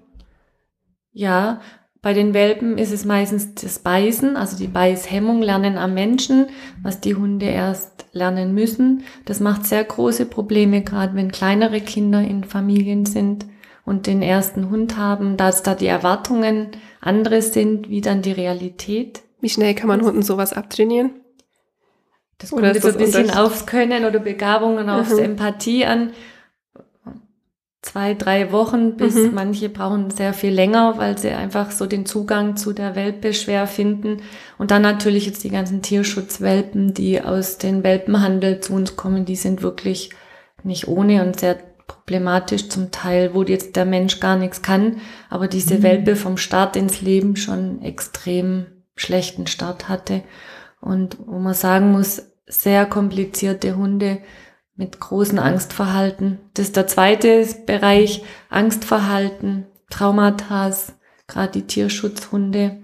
Ja, 1.12 1.62
bei 2.04 2.14
den 2.14 2.34
Welpen 2.34 2.78
ist 2.78 2.92
es 2.92 3.06
meistens 3.06 3.56
das 3.56 3.80
Beißen, 3.80 4.36
also 4.36 4.58
die 4.58 4.68
Beißhemmung 4.68 5.42
lernen 5.42 5.78
am 5.78 5.94
Menschen, 5.94 6.48
was 6.82 7.00
die 7.00 7.16
Hunde 7.16 7.46
erst 7.46 8.06
lernen 8.12 8.54
müssen. 8.54 9.04
Das 9.24 9.40
macht 9.40 9.66
sehr 9.66 9.84
große 9.86 10.26
Probleme, 10.26 10.82
gerade 10.82 11.16
wenn 11.16 11.32
kleinere 11.32 11.80
Kinder 11.80 12.20
in 12.20 12.44
Familien 12.44 13.06
sind 13.06 13.46
und 13.86 14.06
den 14.06 14.22
ersten 14.22 14.70
Hund 14.70 14.98
haben, 14.98 15.38
dass 15.38 15.64
da 15.64 15.76
die 15.76 15.88
Erwartungen 15.88 16.72
andere 17.00 17.42
sind, 17.42 17.90
wie 17.90 18.02
dann 18.02 18.22
die 18.22 18.34
Realität. 18.34 19.22
Wie 19.40 19.50
schnell 19.50 19.74
kann 19.74 19.88
man 19.88 20.02
Hunden 20.02 20.24
sowas 20.24 20.52
abtrainieren? 20.52 21.12
Das 22.38 22.50
kommt 22.50 22.66
jetzt 22.66 22.82
so 22.82 22.90
ein 22.90 22.98
bisschen 22.98 23.32
aufs 23.32 23.66
Können 23.66 24.04
oder 24.04 24.20
Begabungen, 24.20 24.90
aufs 24.90 25.14
mhm. 25.14 25.20
Empathie 25.20 25.86
an 25.86 26.12
zwei, 27.84 28.14
drei 28.14 28.52
Wochen, 28.52 28.96
bis 28.96 29.14
mhm. 29.16 29.34
manche 29.34 29.70
brauchen 29.70 30.10
sehr 30.10 30.34
viel 30.34 30.54
länger, 30.54 30.98
weil 30.98 31.18
sie 31.18 31.30
einfach 31.30 31.70
so 31.70 31.86
den 31.86 32.06
Zugang 32.06 32.56
zu 32.56 32.74
der 32.74 32.96
Welpe 32.96 33.34
schwer 33.34 33.68
finden. 33.68 34.22
Und 34.58 34.72
dann 34.72 34.82
natürlich 34.82 35.26
jetzt 35.26 35.44
die 35.44 35.50
ganzen 35.50 35.82
Tierschutzwelpen, 35.82 36.94
die 36.94 37.22
aus 37.22 37.58
den 37.58 37.84
Welpenhandel 37.84 38.62
zu 38.62 38.74
uns 38.74 38.96
kommen, 38.96 39.26
die 39.26 39.36
sind 39.36 39.62
wirklich 39.62 40.12
nicht 40.64 40.88
ohne 40.88 41.24
und 41.24 41.40
sehr 41.40 41.58
problematisch 41.86 42.70
zum 42.70 42.90
Teil, 42.92 43.34
wo 43.34 43.44
jetzt 43.44 43.76
der 43.76 43.86
Mensch 43.86 44.22
gar 44.22 44.38
nichts 44.38 44.62
kann, 44.62 45.02
aber 45.30 45.50
diese 45.50 45.80
mhm. 45.80 45.84
Welpe 45.84 46.16
vom 46.16 46.38
Start 46.38 46.78
ins 46.78 47.02
Leben 47.02 47.36
schon 47.36 47.82
extrem 47.82 48.66
schlechten 48.96 49.46
Start 49.46 49.90
hatte. 49.90 50.24
Und 50.80 51.18
wo 51.26 51.38
man 51.40 51.54
sagen 51.54 51.92
muss, 51.92 52.24
sehr 52.48 52.86
komplizierte 52.86 53.76
Hunde, 53.76 54.20
mit 54.76 55.00
großen 55.00 55.40
Angstverhalten. 55.40 56.40
Das 56.54 56.68
ist 56.68 56.76
der 56.76 56.86
zweite 56.88 57.48
Bereich, 57.66 58.24
Angstverhalten, 58.50 59.68
Traumata, 59.90 60.72
gerade 61.28 61.52
die 61.52 61.66
Tierschutzhunde, 61.68 62.82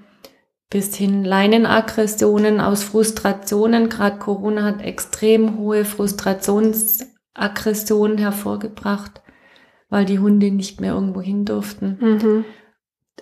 bis 0.69 0.95
hin 0.95 1.25
Leinenaggressionen 1.25 2.61
aus 2.61 2.83
Frustrationen. 2.83 3.89
Gerade 3.89 4.19
Corona 4.19 4.61
hat 4.63 4.83
extrem 4.83 5.57
hohe 5.57 5.83
Frustrationsaggressionen 5.83 8.19
hervorgebracht, 8.19 9.23
weil 9.89 10.05
die 10.05 10.19
Hunde 10.19 10.51
nicht 10.51 10.79
mehr 10.79 10.93
irgendwo 10.93 11.21
hin 11.21 11.45
durften. 11.45 11.97
Mhm. 11.99 12.45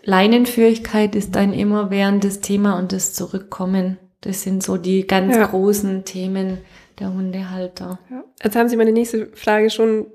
Leinenführigkeit 0.03 1.15
ist 1.15 1.37
ein 1.37 1.53
immerwährendes 1.53 2.41
Thema 2.41 2.77
und 2.77 2.91
das 2.91 3.13
Zurückkommen. 3.13 3.97
Das 4.21 4.43
sind 4.43 4.63
so 4.63 4.77
die 4.77 5.07
ganz 5.07 5.35
ja. 5.35 5.45
großen 5.45 6.03
Themen, 6.03 6.57
der 6.99 7.13
Hundehalter. 7.13 7.99
Ja. 8.09 8.23
Jetzt 8.43 8.55
haben 8.55 8.69
Sie 8.69 8.77
meine 8.77 8.91
nächste 8.91 9.27
Frage 9.35 9.69
schon 9.69 10.07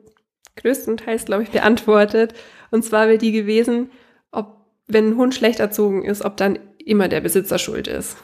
größtenteils, 0.57 1.25
glaube 1.25 1.45
ich, 1.45 1.51
beantwortet. 1.51 2.35
Und 2.71 2.85
zwar 2.85 3.09
wäre 3.09 3.19
die 3.19 3.33
gewesen, 3.33 3.91
ob, 4.31 4.67
wenn 4.87 5.11
ein 5.11 5.17
Hund 5.17 5.35
schlecht 5.35 5.61
erzogen 5.61 6.05
ist, 6.05 6.25
ob 6.25 6.37
dann 6.37 6.59
immer 6.85 7.09
der 7.09 7.21
Besitzer 7.21 7.59
schuld 7.59 7.87
ist. 7.87 8.17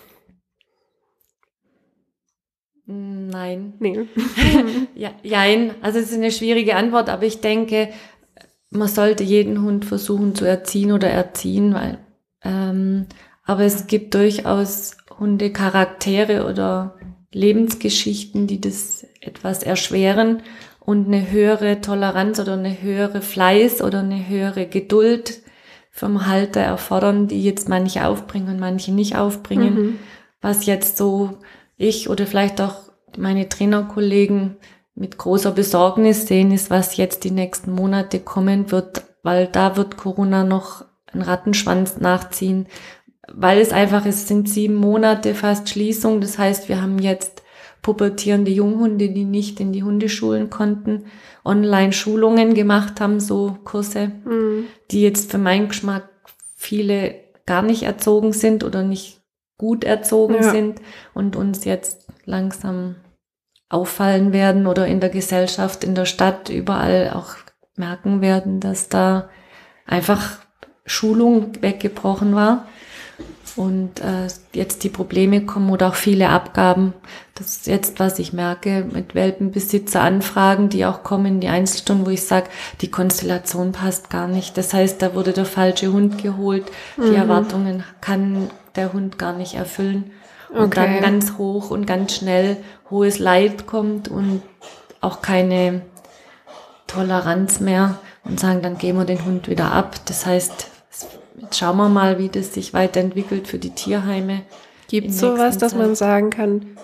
Nein. 2.87 3.75
Nee. 3.79 4.07
ja, 4.95 5.11
jein. 5.23 5.75
Also 5.83 5.99
es 5.99 6.11
ist 6.11 6.17
eine 6.17 6.31
schwierige 6.31 6.75
Antwort, 6.75 7.11
aber 7.11 7.25
ich 7.25 7.41
denke, 7.41 7.91
man 8.71 8.89
sollte 8.89 9.25
jeden 9.25 9.63
Hund 9.63 9.85
versuchen 9.85 10.35
zu 10.35 10.45
erziehen 10.45 10.93
oder 10.93 11.09
erziehen, 11.09 11.75
weil 11.75 11.99
ähm, 12.43 13.07
aber 13.45 13.63
es 13.63 13.87
gibt 13.87 14.15
durchaus 14.15 14.97
Hundecharaktere 15.19 16.47
oder 16.47 16.98
Lebensgeschichten, 17.33 18.47
die 18.47 18.61
das 18.61 19.07
etwas 19.21 19.63
erschweren 19.63 20.43
und 20.81 21.07
eine 21.07 21.31
höhere 21.31 21.81
Toleranz 21.81 22.41
oder 22.41 22.55
eine 22.55 22.81
höhere 22.81 23.21
Fleiß 23.21 23.83
oder 23.83 24.01
eine 24.01 24.29
höhere 24.29 24.67
Geduld 24.67 25.43
vom 25.91 26.27
Halter 26.27 26.61
erfordern, 26.61 27.29
die 27.29 27.43
jetzt 27.43 27.69
manche 27.69 28.07
aufbringen 28.07 28.49
und 28.49 28.61
manche 28.61 28.93
nicht 28.93 29.17
aufbringen. 29.17 29.75
Mhm. 29.75 29.99
Was 30.41 30.67
jetzt 30.67 30.97
so 30.97 31.39
ich 31.77 32.09
oder 32.09 32.27
vielleicht 32.27 32.61
auch 32.61 32.77
meine 33.17 33.49
Trainerkollegen 33.49 34.57
mit 34.95 35.19
großer 35.19 35.53
Besorgnis 35.53 36.27
sehen, 36.27 36.53
ist, 36.53 36.71
was 36.71 36.97
jetzt 36.97 37.25
die 37.25 37.31
nächsten 37.31 37.73
Monate 37.73 38.21
kommen 38.21 38.71
wird, 38.71 39.03
weil 39.23 39.47
da 39.47 39.77
wird 39.77 39.97
Corona 39.97 40.45
noch 40.45 40.85
einen 41.13 41.23
Rattenschwanz 41.23 41.99
nachziehen, 41.99 42.67
weil 43.35 43.59
es 43.59 43.73
einfach 43.73 44.07
ist, 44.07 44.29
sind 44.29 44.49
sieben 44.49 44.75
Monate 44.75 45.35
fast 45.35 45.69
Schließung. 45.69 46.21
Das 46.21 46.39
heißt, 46.39 46.69
wir 46.69 46.81
haben 46.81 46.99
jetzt 46.99 47.43
pubertierende 47.83 48.51
Junghunde, 48.51 49.11
die 49.11 49.25
nicht 49.25 49.61
in 49.61 49.73
die 49.73 49.83
Hundeschulen 49.83 50.51
konnten, 50.51 51.05
Online-Schulungen 51.45 52.55
gemacht 52.55 53.01
haben, 53.01 53.21
so 53.21 53.59
Kurse, 53.65 54.13
mhm. 54.25 54.67
die 54.91 55.03
jetzt 55.03 55.31
für 55.31 55.39
meinen 55.39 55.69
Geschmack 55.69 56.09
viele 56.57 57.15
gar 57.47 57.63
nicht 57.63 57.85
erzogen 57.85 58.33
sind 58.33 58.65
oder 58.65 58.83
nicht 58.83 59.21
gut 59.57 59.85
erzogen 59.85 60.35
ja. 60.35 60.51
sind 60.51 60.81
und 61.15 61.37
uns 61.37 61.65
jetzt 61.65 62.07
langsam 62.25 62.97
auffallen 63.71 64.33
werden 64.33 64.67
oder 64.67 64.87
in 64.87 65.01
der 65.01 65.11
Gesellschaft, 65.11 65.85
in 65.85 65.95
der 65.95 66.05
Stadt, 66.05 66.49
überall 66.49 67.13
auch 67.15 67.37
merken 67.77 68.21
werden, 68.21 68.61
dass 68.61 68.89
da 68.89 69.29
einfach 69.87 70.39
Schulung 70.85 71.53
weggebrochen 71.61 72.35
war 72.35 72.67
und 73.59 74.01
äh, 74.01 74.29
jetzt 74.53 74.85
die 74.85 74.89
Probleme 74.89 75.45
kommen 75.45 75.71
oder 75.71 75.89
auch 75.89 75.97
viele 75.97 76.29
Abgaben. 76.29 76.95
Das 77.35 77.49
ist 77.49 77.67
jetzt, 77.67 77.99
was 77.99 78.21
ich 78.21 78.33
merke, 78.33 78.87
mit 78.89 79.17
Welpenbesitzeranfragen, 79.17 80.69
die 80.69 80.87
auch 80.87 81.03
kommen 81.03 81.27
in 81.27 81.41
die 81.41 81.49
Einzelstunden, 81.49 82.07
wo 82.07 82.11
ich 82.11 82.25
sage, 82.25 82.47
die 82.81 82.91
Konstellation 82.91 83.73
passt 83.73 84.11
gar 84.11 84.29
nicht. 84.29 84.57
Das 84.57 84.73
heißt, 84.73 85.03
da 85.03 85.15
wurde 85.15 85.33
der 85.33 85.45
falsche 85.45 85.93
Hund 85.93 86.23
geholt. 86.23 86.67
Die 86.99 87.11
mhm. 87.11 87.17
Erwartungen 87.17 87.85
kann 88.01 88.49
der 88.77 88.93
Hund 88.93 89.19
gar 89.19 89.33
nicht 89.33 89.55
erfüllen. 89.55 90.13
Und 90.51 90.67
okay. 90.67 90.77
dann 90.77 91.01
ganz 91.01 91.37
hoch 91.37 91.71
und 91.71 91.85
ganz 91.85 92.15
schnell 92.15 92.59
hohes 92.91 93.19
Leid 93.19 93.67
kommt 93.67 94.07
und 94.07 94.41
auch 95.01 95.21
keine 95.21 95.83
Toleranz 96.87 97.59
mehr 97.59 97.99
und 98.25 98.39
sagen, 98.39 98.63
dann 98.63 98.79
gehen 98.79 98.97
wir 98.97 99.05
den 99.05 99.25
Hund 99.25 99.49
wieder 99.49 99.73
ab. 99.73 99.97
Das 100.07 100.27
heißt, 100.27 100.68
Jetzt 101.41 101.59
schauen 101.59 101.77
wir 101.77 101.89
mal, 101.89 102.19
wie 102.19 102.29
das 102.29 102.55
sich 102.55 102.75
weiterentwickelt 102.75 103.47
für 103.49 103.59
die 103.59 103.71
Tierheime. 103.71 104.43
Gibt 104.89 105.11
es 105.11 105.19
sowas, 105.19 105.59
dass 105.59 105.75
man 105.75 105.95
sagen 105.95 106.31
kann, 106.31 106.77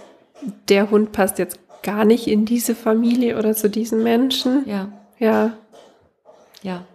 der 0.69 0.90
Hund 0.90 1.12
passt 1.12 1.38
jetzt 1.38 1.59
gar 1.83 2.05
nicht 2.05 2.27
in 2.27 2.45
diese 2.45 2.75
Familie 2.75 3.38
oder 3.38 3.55
zu 3.55 3.71
diesen 3.71 4.03
Menschen? 4.03 4.64
Ja. 4.67 4.88
Ja. 5.19 5.53
Ja. 6.62 6.85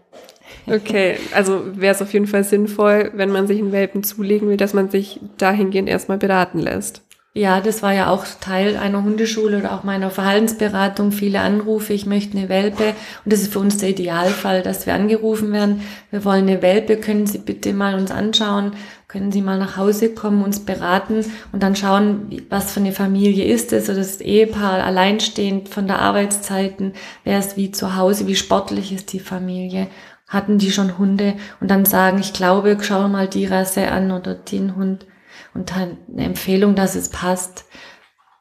Okay, 0.68 1.18
also 1.34 1.64
wäre 1.80 1.96
es 1.96 2.02
auf 2.02 2.14
jeden 2.14 2.28
Fall 2.28 2.44
sinnvoll, 2.44 3.12
wenn 3.16 3.32
man 3.32 3.48
sich 3.48 3.60
einen 3.60 3.72
Welpen 3.72 4.04
zulegen 4.04 4.50
will, 4.50 4.58
dass 4.58 4.74
man 4.74 4.90
sich 4.90 5.20
dahingehend 5.38 5.90
erstmal 5.90 6.18
beraten 6.18 6.60
lässt. 6.60 7.02
Ja, 7.36 7.62
das 7.62 7.84
war 7.84 7.94
ja 7.94 8.10
auch 8.10 8.26
Teil 8.42 8.76
einer 8.76 9.04
Hundeschule 9.04 9.60
oder 9.60 9.74
auch 9.74 9.84
meiner 9.84 10.10
Verhaltensberatung. 10.10 11.12
Viele 11.12 11.42
Anrufe, 11.42 11.94
ich 11.94 12.08
möchte 12.08 12.36
eine 12.36 12.50
Welpe. 12.50 12.96
Und 13.24 13.32
das 13.32 13.42
ist 13.42 13.54
für 13.54 13.60
uns 13.60 13.78
der 13.78 13.90
Idealfall, 13.90 14.64
dass 14.64 14.88
wir 14.88 14.96
angerufen 14.96 15.52
werden. 15.54 15.82
Wir 16.10 16.26
wollen 16.26 16.48
eine 16.48 16.64
Welpe, 16.64 16.98
können 16.98 17.28
Sie 17.28 17.38
bitte 17.38 17.72
mal 17.74 17.94
uns 17.94 18.10
anschauen? 18.10 18.72
Können 19.08 19.32
Sie 19.32 19.42
mal 19.42 19.60
nach 19.60 19.78
Hause 19.78 20.14
kommen, 20.14 20.44
uns 20.44 20.66
beraten 20.66 21.24
und 21.52 21.62
dann 21.62 21.76
schauen, 21.76 22.42
was 22.50 22.72
für 22.72 22.80
eine 22.80 22.92
Familie 22.92 23.46
ist 23.46 23.74
es? 23.74 23.90
Oder 23.90 24.00
das 24.00 24.22
Ehepaar 24.22 24.84
alleinstehend 24.84 25.70
von 25.70 25.86
der 25.86 26.00
Arbeitszeiten? 26.00 26.94
Wer 27.24 27.38
ist 27.38 27.58
wie 27.58 27.72
zu 27.72 27.96
Hause? 27.96 28.26
Wie 28.26 28.36
sportlich 28.36 28.92
ist 28.92 29.14
die 29.14 29.20
Familie? 29.20 29.88
Hatten 30.28 30.58
die 30.58 30.72
schon 30.72 30.98
Hunde? 30.98 31.36
Und 31.62 31.70
dann 31.70 31.86
sagen, 31.86 32.20
ich 32.20 32.34
glaube, 32.34 32.76
schau 32.82 33.08
mal 33.08 33.28
die 33.28 33.46
Rasse 33.46 33.92
an 33.92 34.12
oder 34.12 34.34
den 34.34 34.76
Hund 34.76 35.06
und 35.54 35.72
dann 35.72 35.98
eine 36.12 36.26
Empfehlung, 36.26 36.76
dass 36.76 36.96
es 36.96 37.10
passt. 37.10 37.66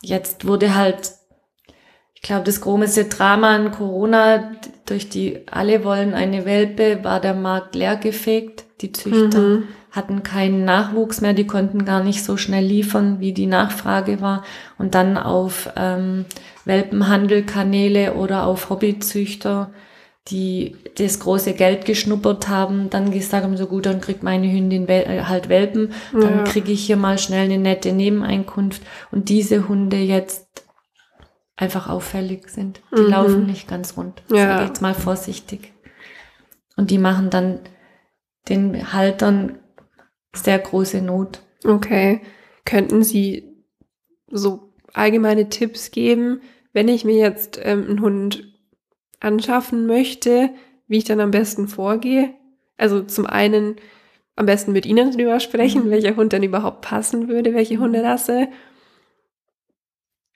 Jetzt 0.02 0.46
wurde 0.46 0.74
halt 0.74 1.18
ich 2.20 2.22
glaube, 2.22 2.42
das 2.42 2.60
große 2.60 3.04
Drama 3.04 3.54
an 3.54 3.70
Corona, 3.70 4.50
durch 4.86 5.08
die 5.08 5.46
alle 5.48 5.84
wollen 5.84 6.14
eine 6.14 6.44
Welpe, 6.44 7.04
war 7.04 7.20
der 7.20 7.34
Markt 7.34 7.76
leergefegt. 7.76 8.64
Die 8.80 8.90
Züchter 8.90 9.40
mhm. 9.40 9.68
hatten 9.92 10.24
keinen 10.24 10.64
Nachwuchs 10.64 11.20
mehr, 11.20 11.32
die 11.32 11.46
konnten 11.46 11.84
gar 11.84 12.02
nicht 12.02 12.24
so 12.24 12.36
schnell 12.36 12.64
liefern, 12.64 13.20
wie 13.20 13.32
die 13.32 13.46
Nachfrage 13.46 14.20
war. 14.20 14.42
Und 14.78 14.96
dann 14.96 15.16
auf 15.16 15.70
ähm, 15.76 16.24
Welpenhandelkanäle 16.64 18.14
oder 18.14 18.46
auf 18.46 18.68
Hobbyzüchter, 18.68 19.70
die 20.30 20.76
das 20.96 21.20
große 21.20 21.54
Geld 21.54 21.84
geschnuppert 21.84 22.48
haben, 22.48 22.90
dann 22.90 23.10
gesagt 23.10 23.44
haben, 23.44 23.56
so 23.56 23.66
gut, 23.66 23.86
dann 23.86 24.00
kriegt 24.00 24.22
meine 24.22 24.50
Hündin 24.50 24.88
äh, 24.88 25.24
halt 25.24 25.48
Welpen, 25.48 25.92
dann 26.12 26.38
ja. 26.38 26.44
kriege 26.44 26.72
ich 26.72 26.84
hier 26.84 26.96
mal 26.96 27.18
schnell 27.18 27.44
eine 27.44 27.58
nette 27.58 27.92
Nebeneinkunft. 27.92 28.82
Und 29.10 29.28
diese 29.28 29.68
Hunde 29.68 29.96
jetzt 29.96 30.46
einfach 31.56 31.88
auffällig 31.88 32.48
sind. 32.48 32.80
Die 32.96 33.02
mhm. 33.02 33.08
laufen 33.08 33.46
nicht 33.46 33.68
ganz 33.68 33.96
rund. 33.96 34.22
Ja. 34.30 34.58
Sag 34.58 34.68
jetzt 34.68 34.82
mal 34.82 34.94
vorsichtig. 34.94 35.72
Und 36.76 36.90
die 36.90 36.98
machen 36.98 37.30
dann 37.30 37.60
den 38.48 38.92
Haltern 38.92 39.58
sehr 40.34 40.58
große 40.58 41.02
Not. 41.02 41.40
Okay. 41.64 42.20
Könnten 42.64 43.02
Sie 43.02 43.64
so 44.30 44.72
allgemeine 44.92 45.48
Tipps 45.48 45.90
geben, 45.90 46.40
wenn 46.72 46.88
ich 46.88 47.04
mir 47.04 47.16
jetzt 47.16 47.58
ähm, 47.62 47.86
einen 47.88 48.00
Hund 48.00 48.57
anschaffen 49.20 49.86
möchte, 49.86 50.50
wie 50.86 50.98
ich 50.98 51.04
dann 51.04 51.20
am 51.20 51.30
besten 51.30 51.68
vorgehe? 51.68 52.34
Also 52.76 53.02
zum 53.02 53.26
einen 53.26 53.76
am 54.36 54.46
besten 54.46 54.72
mit 54.72 54.86
Ihnen 54.86 55.10
drüber 55.10 55.40
sprechen, 55.40 55.86
mhm. 55.86 55.90
welcher 55.90 56.16
Hund 56.16 56.32
denn 56.32 56.44
überhaupt 56.44 56.82
passen 56.82 57.28
würde, 57.28 57.54
welche 57.54 57.78
Hunderasse. 57.78 58.48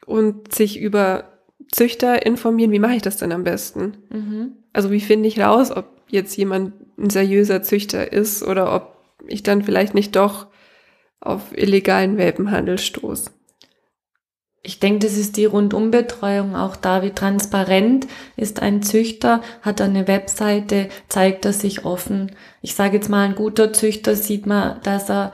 Und 0.04 0.52
sich 0.52 0.80
über 0.80 1.38
Züchter 1.70 2.26
informieren, 2.26 2.72
wie 2.72 2.80
mache 2.80 2.96
ich 2.96 3.02
das 3.02 3.16
denn 3.16 3.30
am 3.30 3.44
besten? 3.44 3.98
Mhm. 4.10 4.56
Also 4.72 4.90
wie 4.90 5.00
finde 5.00 5.28
ich 5.28 5.38
raus, 5.38 5.70
ob 5.70 5.86
jetzt 6.08 6.36
jemand 6.36 6.74
ein 6.98 7.10
seriöser 7.10 7.62
Züchter 7.62 8.12
ist 8.12 8.42
oder 8.42 8.74
ob 8.74 8.96
ich 9.26 9.44
dann 9.44 9.62
vielleicht 9.62 9.94
nicht 9.94 10.16
doch 10.16 10.48
auf 11.20 11.56
illegalen 11.56 12.18
Welpenhandel 12.18 12.78
stoße. 12.78 13.30
Ich 14.64 14.78
denke, 14.78 15.06
das 15.06 15.16
ist 15.16 15.36
die 15.36 15.44
Rundumbetreuung 15.44 16.54
auch 16.54 16.76
da. 16.76 17.02
Wie 17.02 17.10
transparent 17.10 18.06
ist 18.36 18.62
ein 18.62 18.82
Züchter? 18.82 19.42
Hat 19.60 19.80
er 19.80 19.86
eine 19.86 20.06
Webseite? 20.06 20.88
Zeigt 21.08 21.44
er 21.44 21.52
sich 21.52 21.84
offen? 21.84 22.30
Ich 22.60 22.76
sage 22.76 22.96
jetzt 22.96 23.08
mal, 23.08 23.24
ein 23.26 23.34
guter 23.34 23.72
Züchter 23.72 24.14
sieht 24.14 24.46
man, 24.46 24.80
dass 24.84 25.10
er 25.10 25.32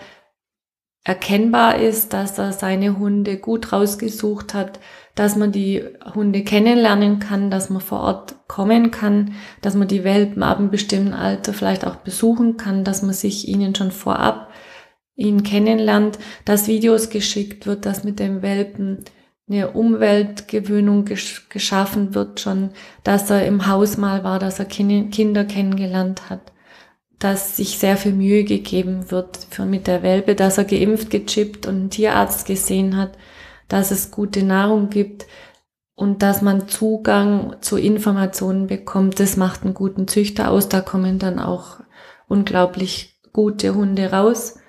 erkennbar 1.05 1.79
ist, 1.79 2.15
dass 2.15 2.39
er 2.39 2.53
seine 2.53 2.99
Hunde 2.99 3.37
gut 3.37 3.71
rausgesucht 3.73 4.55
hat, 4.55 4.81
dass 5.15 5.37
man 5.37 5.53
die 5.53 5.85
Hunde 6.15 6.43
kennenlernen 6.43 7.19
kann, 7.19 7.51
dass 7.51 7.69
man 7.69 7.83
vor 7.83 8.01
Ort 8.01 8.37
kommen 8.49 8.91
kann, 8.91 9.35
dass 9.61 9.75
man 9.75 9.89
die 9.89 10.05
Welpen 10.05 10.43
ab 10.43 10.59
einem 10.59 10.71
bestimmten 10.71 11.13
Alter 11.13 11.53
vielleicht 11.53 11.87
auch 11.87 11.97
besuchen 11.97 12.57
kann, 12.57 12.83
dass 12.83 13.03
man 13.03 13.13
sich 13.13 13.47
ihnen 13.47 13.75
schon 13.75 13.91
vorab 13.91 14.51
ihn 15.17 15.43
kennenlernt, 15.43 16.19
dass 16.45 16.69
Videos 16.69 17.11
geschickt 17.11 17.67
wird, 17.67 17.85
dass 17.85 18.05
mit 18.05 18.21
dem 18.21 18.41
Welpen 18.41 19.05
eine 19.49 19.71
Umweltgewöhnung 19.71 21.05
gesch 21.05 21.49
geschaffen 21.49 22.15
wird 22.15 22.41
schon, 22.41 22.71
dass 23.03 23.31
er 23.31 23.47
im 23.47 23.67
Haus 23.67 23.97
mal 23.97 24.25
war, 24.25 24.39
dass 24.39 24.59
er 24.59 24.67
Kinder 24.67 25.45
kennengelernt 25.45 26.29
hat, 26.29 26.53
dass 27.19 27.57
sich 27.57 27.79
sehr 27.79 27.97
viel 27.97 28.13
Mühe 28.13 28.45
gegeben 28.45 29.11
wird 29.11 29.39
für 29.51 29.65
mit 29.65 29.87
der 29.87 30.03
Welpe, 30.03 30.35
dass 30.35 30.59
er 30.59 30.65
geimpft, 30.65 31.11
gechippt 31.11 31.67
und 31.67 31.75
einen 31.75 31.91
Tierarzt 31.91 32.47
gesehen 32.47 32.97
hat, 32.97 33.13
dass 33.69 33.91
es 33.91 34.11
gute 34.11 34.43
Nahrung 34.43 34.91
gibt 34.91 35.27
und 35.95 36.23
dass 36.23 36.43
man 36.43 36.69
Zugang 36.69 37.57
zu 37.61 37.77
Informationen 37.77 38.69
bekommt. 38.69 39.19
Das 39.19 39.37
macht 39.37 39.65
einen 39.65 39.75
guten 39.75 40.07
Züchter 40.07 40.51
aus. 40.51 40.69
Da 40.69 40.81
kommen 40.81 41.19
dann 41.19 41.41
auch 41.41 41.81
unglaublich 42.29 43.21
gute 43.33 43.75
Hunde 43.75 44.13
raus. 44.13 44.61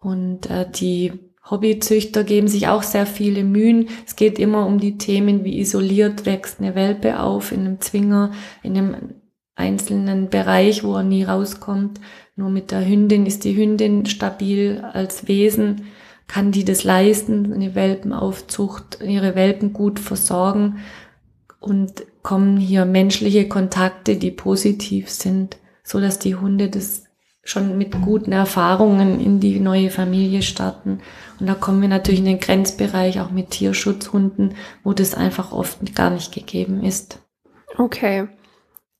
Und 0.00 0.50
äh, 0.50 0.70
die 0.70 1.27
Hobbyzüchter 1.50 2.24
geben 2.24 2.48
sich 2.48 2.68
auch 2.68 2.82
sehr 2.82 3.06
viele 3.06 3.44
Mühen. 3.44 3.88
Es 4.06 4.16
geht 4.16 4.38
immer 4.38 4.66
um 4.66 4.78
die 4.78 4.98
Themen, 4.98 5.44
wie 5.44 5.58
isoliert 5.58 6.26
wächst 6.26 6.60
eine 6.60 6.74
Welpe 6.74 7.20
auf 7.20 7.52
in 7.52 7.60
einem 7.60 7.80
Zwinger, 7.80 8.32
in 8.62 8.76
einem 8.76 8.96
einzelnen 9.54 10.28
Bereich, 10.28 10.84
wo 10.84 10.94
er 10.96 11.02
nie 11.02 11.24
rauskommt. 11.24 12.00
Nur 12.36 12.50
mit 12.50 12.70
der 12.70 12.86
Hündin 12.86 13.26
ist 13.26 13.44
die 13.44 13.56
Hündin 13.56 14.06
stabil 14.06 14.82
als 14.92 15.26
Wesen 15.26 15.86
kann 16.28 16.52
die 16.52 16.64
das 16.64 16.84
leisten, 16.84 17.52
eine 17.52 17.74
Welpenaufzucht, 17.74 18.98
ihre 19.02 19.34
Welpen 19.34 19.72
gut 19.72 19.98
versorgen 19.98 20.78
und 21.58 22.04
kommen 22.22 22.58
hier 22.58 22.84
menschliche 22.84 23.48
Kontakte, 23.48 24.16
die 24.16 24.30
positiv 24.30 25.08
sind, 25.08 25.56
so 25.82 26.00
dass 26.00 26.18
die 26.18 26.36
Hunde 26.36 26.68
das 26.68 27.04
schon 27.48 27.78
mit 27.78 27.92
guten 28.02 28.32
Erfahrungen 28.32 29.20
in 29.20 29.40
die 29.40 29.58
neue 29.58 29.90
Familie 29.90 30.42
starten. 30.42 31.00
Und 31.40 31.46
da 31.48 31.54
kommen 31.54 31.80
wir 31.80 31.88
natürlich 31.88 32.20
in 32.20 32.26
den 32.26 32.40
Grenzbereich 32.40 33.20
auch 33.20 33.30
mit 33.30 33.50
Tierschutzhunden, 33.50 34.54
wo 34.84 34.92
das 34.92 35.14
einfach 35.14 35.52
oft 35.52 35.94
gar 35.94 36.10
nicht 36.10 36.34
gegeben 36.34 36.84
ist. 36.84 37.20
Okay. 37.78 38.28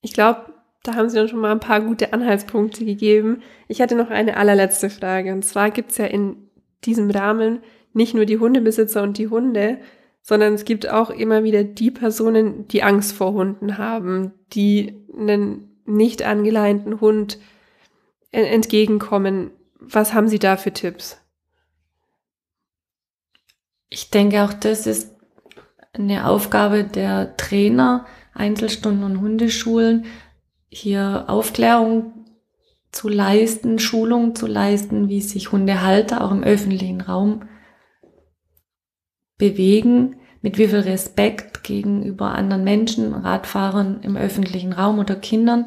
Ich 0.01 0.13
glaube, 0.13 0.53
da 0.83 0.95
haben 0.95 1.11
Sie 1.11 1.17
dann 1.17 1.29
schon 1.29 1.41
mal 1.41 1.53
ein 1.53 1.61
paar 1.61 1.83
gute 1.83 2.13
Anhaltspunkte 2.13 2.85
gegeben. 2.85 3.43
Ich 3.67 3.83
hatte 3.83 3.97
noch 3.97 4.11
eine 4.11 4.37
allerletzte 4.37 4.89
Frage. 4.89 5.33
Und 5.33 5.45
zwar 5.45 5.71
gibt 5.71 5.91
es 5.91 5.99
ja 5.99 6.07
in 6.07 6.49
diesem 6.85 7.11
Rahmen 7.11 7.61
nicht 7.93 8.15
nur 8.15 8.25
die 8.25 8.39
Hundebesitzer 8.39 9.03
und 9.03 9.19
die 9.19 9.29
Hunde, 9.29 9.79
sondern 10.23 10.55
es 10.55 10.65
gibt 10.65 10.89
auch 10.89 11.11
immer 11.11 11.45
wieder 11.45 11.65
die 11.65 11.91
Personen, 11.91 12.67
die 12.69 12.83
Angst 12.83 13.13
vor 13.13 13.33
Hunden 13.33 13.77
haben, 13.77 14.33
die 14.53 15.05
einen 15.15 15.81
nicht 15.85 16.23
angeleinten 16.23 17.01
Hund 17.01 17.39
entgegenkommen. 18.31 19.51
Was 19.81 20.13
haben 20.15 20.29
Sie 20.29 20.39
da 20.39 20.57
für 20.57 20.73
Tipps? 20.73 21.21
Ich 23.91 24.11
denke 24.11 24.43
auch, 24.43 24.53
das 24.53 24.87
ist 24.87 25.17
eine 25.93 26.27
Aufgabe 26.27 26.85
der 26.85 27.37
Trainer, 27.37 28.07
Einzelstunden 28.35 29.05
und 29.05 29.21
Hundeschulen, 29.21 30.07
hier 30.69 31.25
Aufklärung 31.29 32.27
zu 32.93 33.09
leisten, 33.09 33.79
Schulung 33.79 34.35
zu 34.35 34.47
leisten, 34.47 35.09
wie 35.09 35.21
sich 35.21 35.53
Hundehalter 35.53 36.23
auch 36.23 36.31
im 36.31 36.43
öffentlichen 36.43 37.01
Raum 37.01 37.49
bewegen, 39.39 40.17
mit 40.43 40.59
wie 40.59 40.69
viel 40.69 40.81
Respekt 40.81 41.65
gegenüber 41.65 42.33
anderen 42.33 42.65
Menschen, 42.65 43.15
Radfahrern 43.15 44.01
im 44.03 44.17
öffentlichen 44.17 44.73
Raum 44.73 44.99
oder 44.99 45.17
Kindern, 45.17 45.67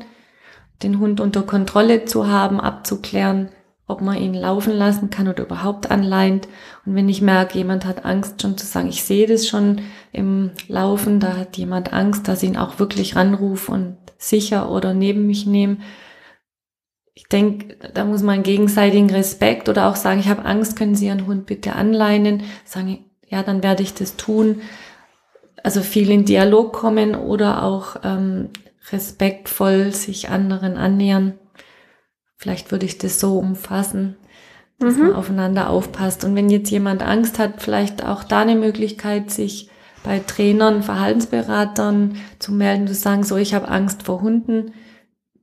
den 0.84 1.00
Hund 1.00 1.20
unter 1.20 1.44
Kontrolle 1.44 2.06
zu 2.06 2.28
haben, 2.28 2.60
abzuklären, 2.60 3.50
ob 3.88 4.02
man 4.02 4.18
ihn 4.18 4.34
laufen 4.34 4.74
lassen 4.74 5.10
kann 5.10 5.28
oder 5.28 5.44
überhaupt 5.44 5.92
anleint. 5.92 6.48
Und 6.86 6.96
wenn 6.96 7.10
ich 7.10 7.22
merke, 7.22 7.58
jemand 7.58 7.86
hat 7.86 8.06
Angst, 8.06 8.42
schon 8.42 8.58
zu 8.58 8.66
sagen, 8.66 8.90
ich 8.90 9.04
sehe 9.04 9.28
das 9.28 9.48
schon 9.48 9.82
im 10.12 10.52
Laufen, 10.68 11.20
da 11.20 11.36
hat 11.36 11.58
jemand 11.58 11.92
Angst, 11.92 12.28
dass 12.28 12.44
ich 12.44 12.50
ihn 12.50 12.58
auch 12.58 12.80
wirklich 12.80 13.16
ranrufe 13.16 13.72
und 13.72 13.98
sicher 14.18 14.72
oder 14.72 14.94
neben 14.94 15.28
mich 15.28 15.46
nehme 15.46 15.78
ich 17.14 17.28
denke, 17.28 17.76
da 17.94 18.06
muss 18.06 18.24
man 18.24 18.44
gegenseitigen 18.44 19.10
Respekt 19.10 19.70
oder 19.70 19.88
auch 19.88 19.96
sagen, 19.96 20.20
ich 20.20 20.28
habe 20.28 20.46
Angst, 20.46 20.76
können 20.76 20.96
Sie 20.96 21.08
Ihren 21.08 21.28
Hund 21.28 21.46
bitte 21.46 21.74
anleinen? 21.76 22.44
Sagen, 22.66 23.06
ja, 23.28 23.44
dann 23.44 23.64
werde 23.64 23.84
ich 23.84 23.94
das 23.94 24.16
tun. 24.16 24.62
Also 25.64 25.82
viel 25.82 26.10
in 26.10 26.26
Dialog 26.26 26.74
kommen 26.74 27.16
oder 27.16 27.64
auch 27.64 27.98
ähm, 28.04 28.50
respektvoll 28.92 29.94
sich 29.94 30.30
anderen 30.30 30.78
annähern. 30.78 31.34
Vielleicht 32.38 32.72
würde 32.72 32.86
ich 32.86 32.98
das 32.98 33.20
so 33.20 33.38
umfassen, 33.38 34.18
dass 34.80 34.96
mhm. 34.96 35.08
man 35.08 35.16
aufeinander 35.16 35.70
aufpasst. 35.70 36.24
Und 36.24 36.36
wenn 36.36 36.50
jetzt 36.50 36.72
jemand 36.72 37.04
Angst 37.04 37.38
hat, 37.38 37.62
vielleicht 37.62 38.04
auch 38.04 38.24
da 38.24 38.40
eine 38.40 38.56
Möglichkeit, 38.56 39.30
sich 39.30 39.70
bei 40.04 40.20
Trainern, 40.20 40.82
Verhaltensberatern 40.82 42.18
zu 42.40 42.52
melden, 42.52 42.88
zu 42.88 42.96
sagen, 42.96 43.24
so, 43.24 43.38
ich 43.38 43.54
habe 43.54 43.68
Angst 43.68 44.04
vor 44.04 44.22
Hunden 44.22 44.74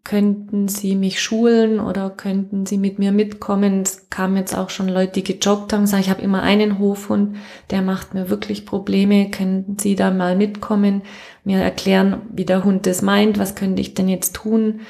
könnten 0.05 0.69
Sie 0.69 0.95
mich 0.95 1.21
schulen 1.21 1.81
oder 1.81 2.11
könnten 2.11 2.67
Sie 2.67 2.79
mit 2.79 2.99
mir 2.99 3.13
mitkommen? 3.13 3.83
Es 3.83 4.09
kamen 4.09 4.37
jetzt 4.37 4.57
auch 4.57 4.71
schon 4.71 4.89
Leute, 4.89 5.21
die 5.21 5.25
gejoggt 5.25 5.73
haben, 5.73 5.87
sagen, 5.87 6.03
ich 6.03 6.11
habe 6.11 6.23
immer 6.23 6.43
einen 6.43 6.79
Hofhund, 6.79 7.37
der 7.71 7.83
macht 7.83 8.15
mir 8.15 8.31
wirklich 8.31 8.65
Probleme, 8.65 9.31
könnten 9.31 9.79
Sie 9.79 9.97
da 9.97 10.11
mal 10.11 10.37
mitkommen, 10.37 11.03
mir 11.45 11.59
erklären, 11.59 12.23
wie 12.33 12.45
der 12.45 12.65
Hund 12.65 12.87
das 12.87 13.03
meint, 13.03 13.39
was 13.39 13.55
könnte 13.55 13.83
ich 13.83 13.95
denn 13.95 14.09
jetzt 14.09 14.35
tun? 14.35 14.81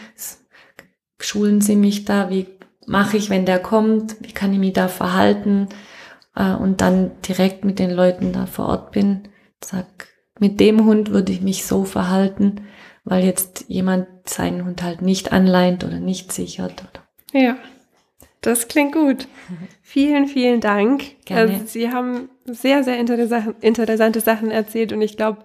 Schulen 1.20 1.60
Sie 1.60 1.76
mich 1.76 2.04
da, 2.04 2.30
wie 2.30 2.46
mache 2.86 3.16
ich, 3.16 3.28
wenn 3.28 3.44
der 3.44 3.58
kommt, 3.58 4.16
wie 4.20 4.32
kann 4.32 4.52
ich 4.52 4.58
mich 4.58 4.72
da 4.72 4.88
verhalten? 4.88 5.68
Äh, 6.36 6.54
und 6.54 6.80
dann 6.80 7.10
direkt 7.26 7.64
mit 7.64 7.78
den 7.78 7.90
Leuten 7.90 8.32
da 8.32 8.46
vor 8.46 8.66
Ort 8.66 8.92
bin, 8.92 9.22
sag, 9.62 9.86
mit 10.38 10.60
dem 10.60 10.84
Hund 10.84 11.10
würde 11.10 11.32
ich 11.32 11.40
mich 11.40 11.66
so 11.66 11.84
verhalten 11.84 12.62
weil 13.08 13.24
jetzt 13.24 13.64
jemand 13.68 14.06
seinen 14.24 14.64
Hund 14.64 14.82
halt 14.82 15.02
nicht 15.02 15.32
anleint 15.32 15.84
oder 15.84 15.98
nicht 15.98 16.32
sichert. 16.32 16.84
Ja, 17.32 17.56
das 18.40 18.68
klingt 18.68 18.92
gut. 18.92 19.26
Vielen, 19.82 20.26
vielen 20.26 20.60
Dank. 20.60 21.24
Gerne. 21.24 21.54
Also 21.54 21.66
Sie 21.66 21.90
haben 21.90 22.28
sehr, 22.44 22.84
sehr 22.84 22.98
interessante 22.98 24.20
Sachen 24.20 24.50
erzählt 24.50 24.92
und 24.92 25.00
ich 25.00 25.16
glaube, 25.16 25.38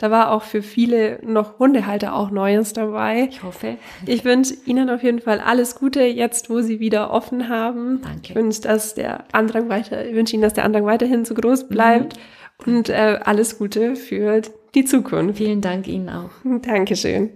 Da 0.00 0.12
war 0.12 0.30
auch 0.30 0.44
für 0.44 0.62
viele 0.62 1.18
noch 1.24 1.58
Hundehalter 1.58 2.14
auch 2.14 2.30
Neues 2.30 2.72
dabei. 2.72 3.26
Ich 3.28 3.42
hoffe. 3.42 3.76
Ich 4.06 4.24
wünsche 4.24 4.54
Ihnen 4.64 4.88
auf 4.90 5.02
jeden 5.02 5.20
Fall 5.20 5.40
alles 5.40 5.74
Gute, 5.74 6.04
jetzt 6.04 6.48
wo 6.48 6.60
Sie 6.60 6.78
wieder 6.78 7.10
offen 7.10 7.48
haben. 7.48 8.00
Danke. 8.02 8.20
Ich 8.22 8.34
wünsche, 8.36 8.60
dass 8.60 8.94
der 8.94 9.24
Andrang 9.32 9.68
weiter, 9.68 10.06
ich 10.06 10.14
wünsche 10.14 10.34
Ihnen, 10.34 10.42
dass 10.42 10.54
der 10.54 10.64
Andrang 10.64 10.84
weiterhin 10.84 11.24
so 11.24 11.34
groß 11.34 11.68
bleibt 11.68 12.16
mhm. 12.64 12.74
und 12.76 12.88
äh, 12.88 13.18
alles 13.24 13.58
Gute 13.58 13.96
für 13.96 14.40
die 14.74 14.84
Zukunft. 14.84 15.38
Vielen 15.38 15.60
Dank 15.60 15.88
Ihnen 15.88 16.08
auch. 16.08 16.30
Dankeschön. 16.62 17.30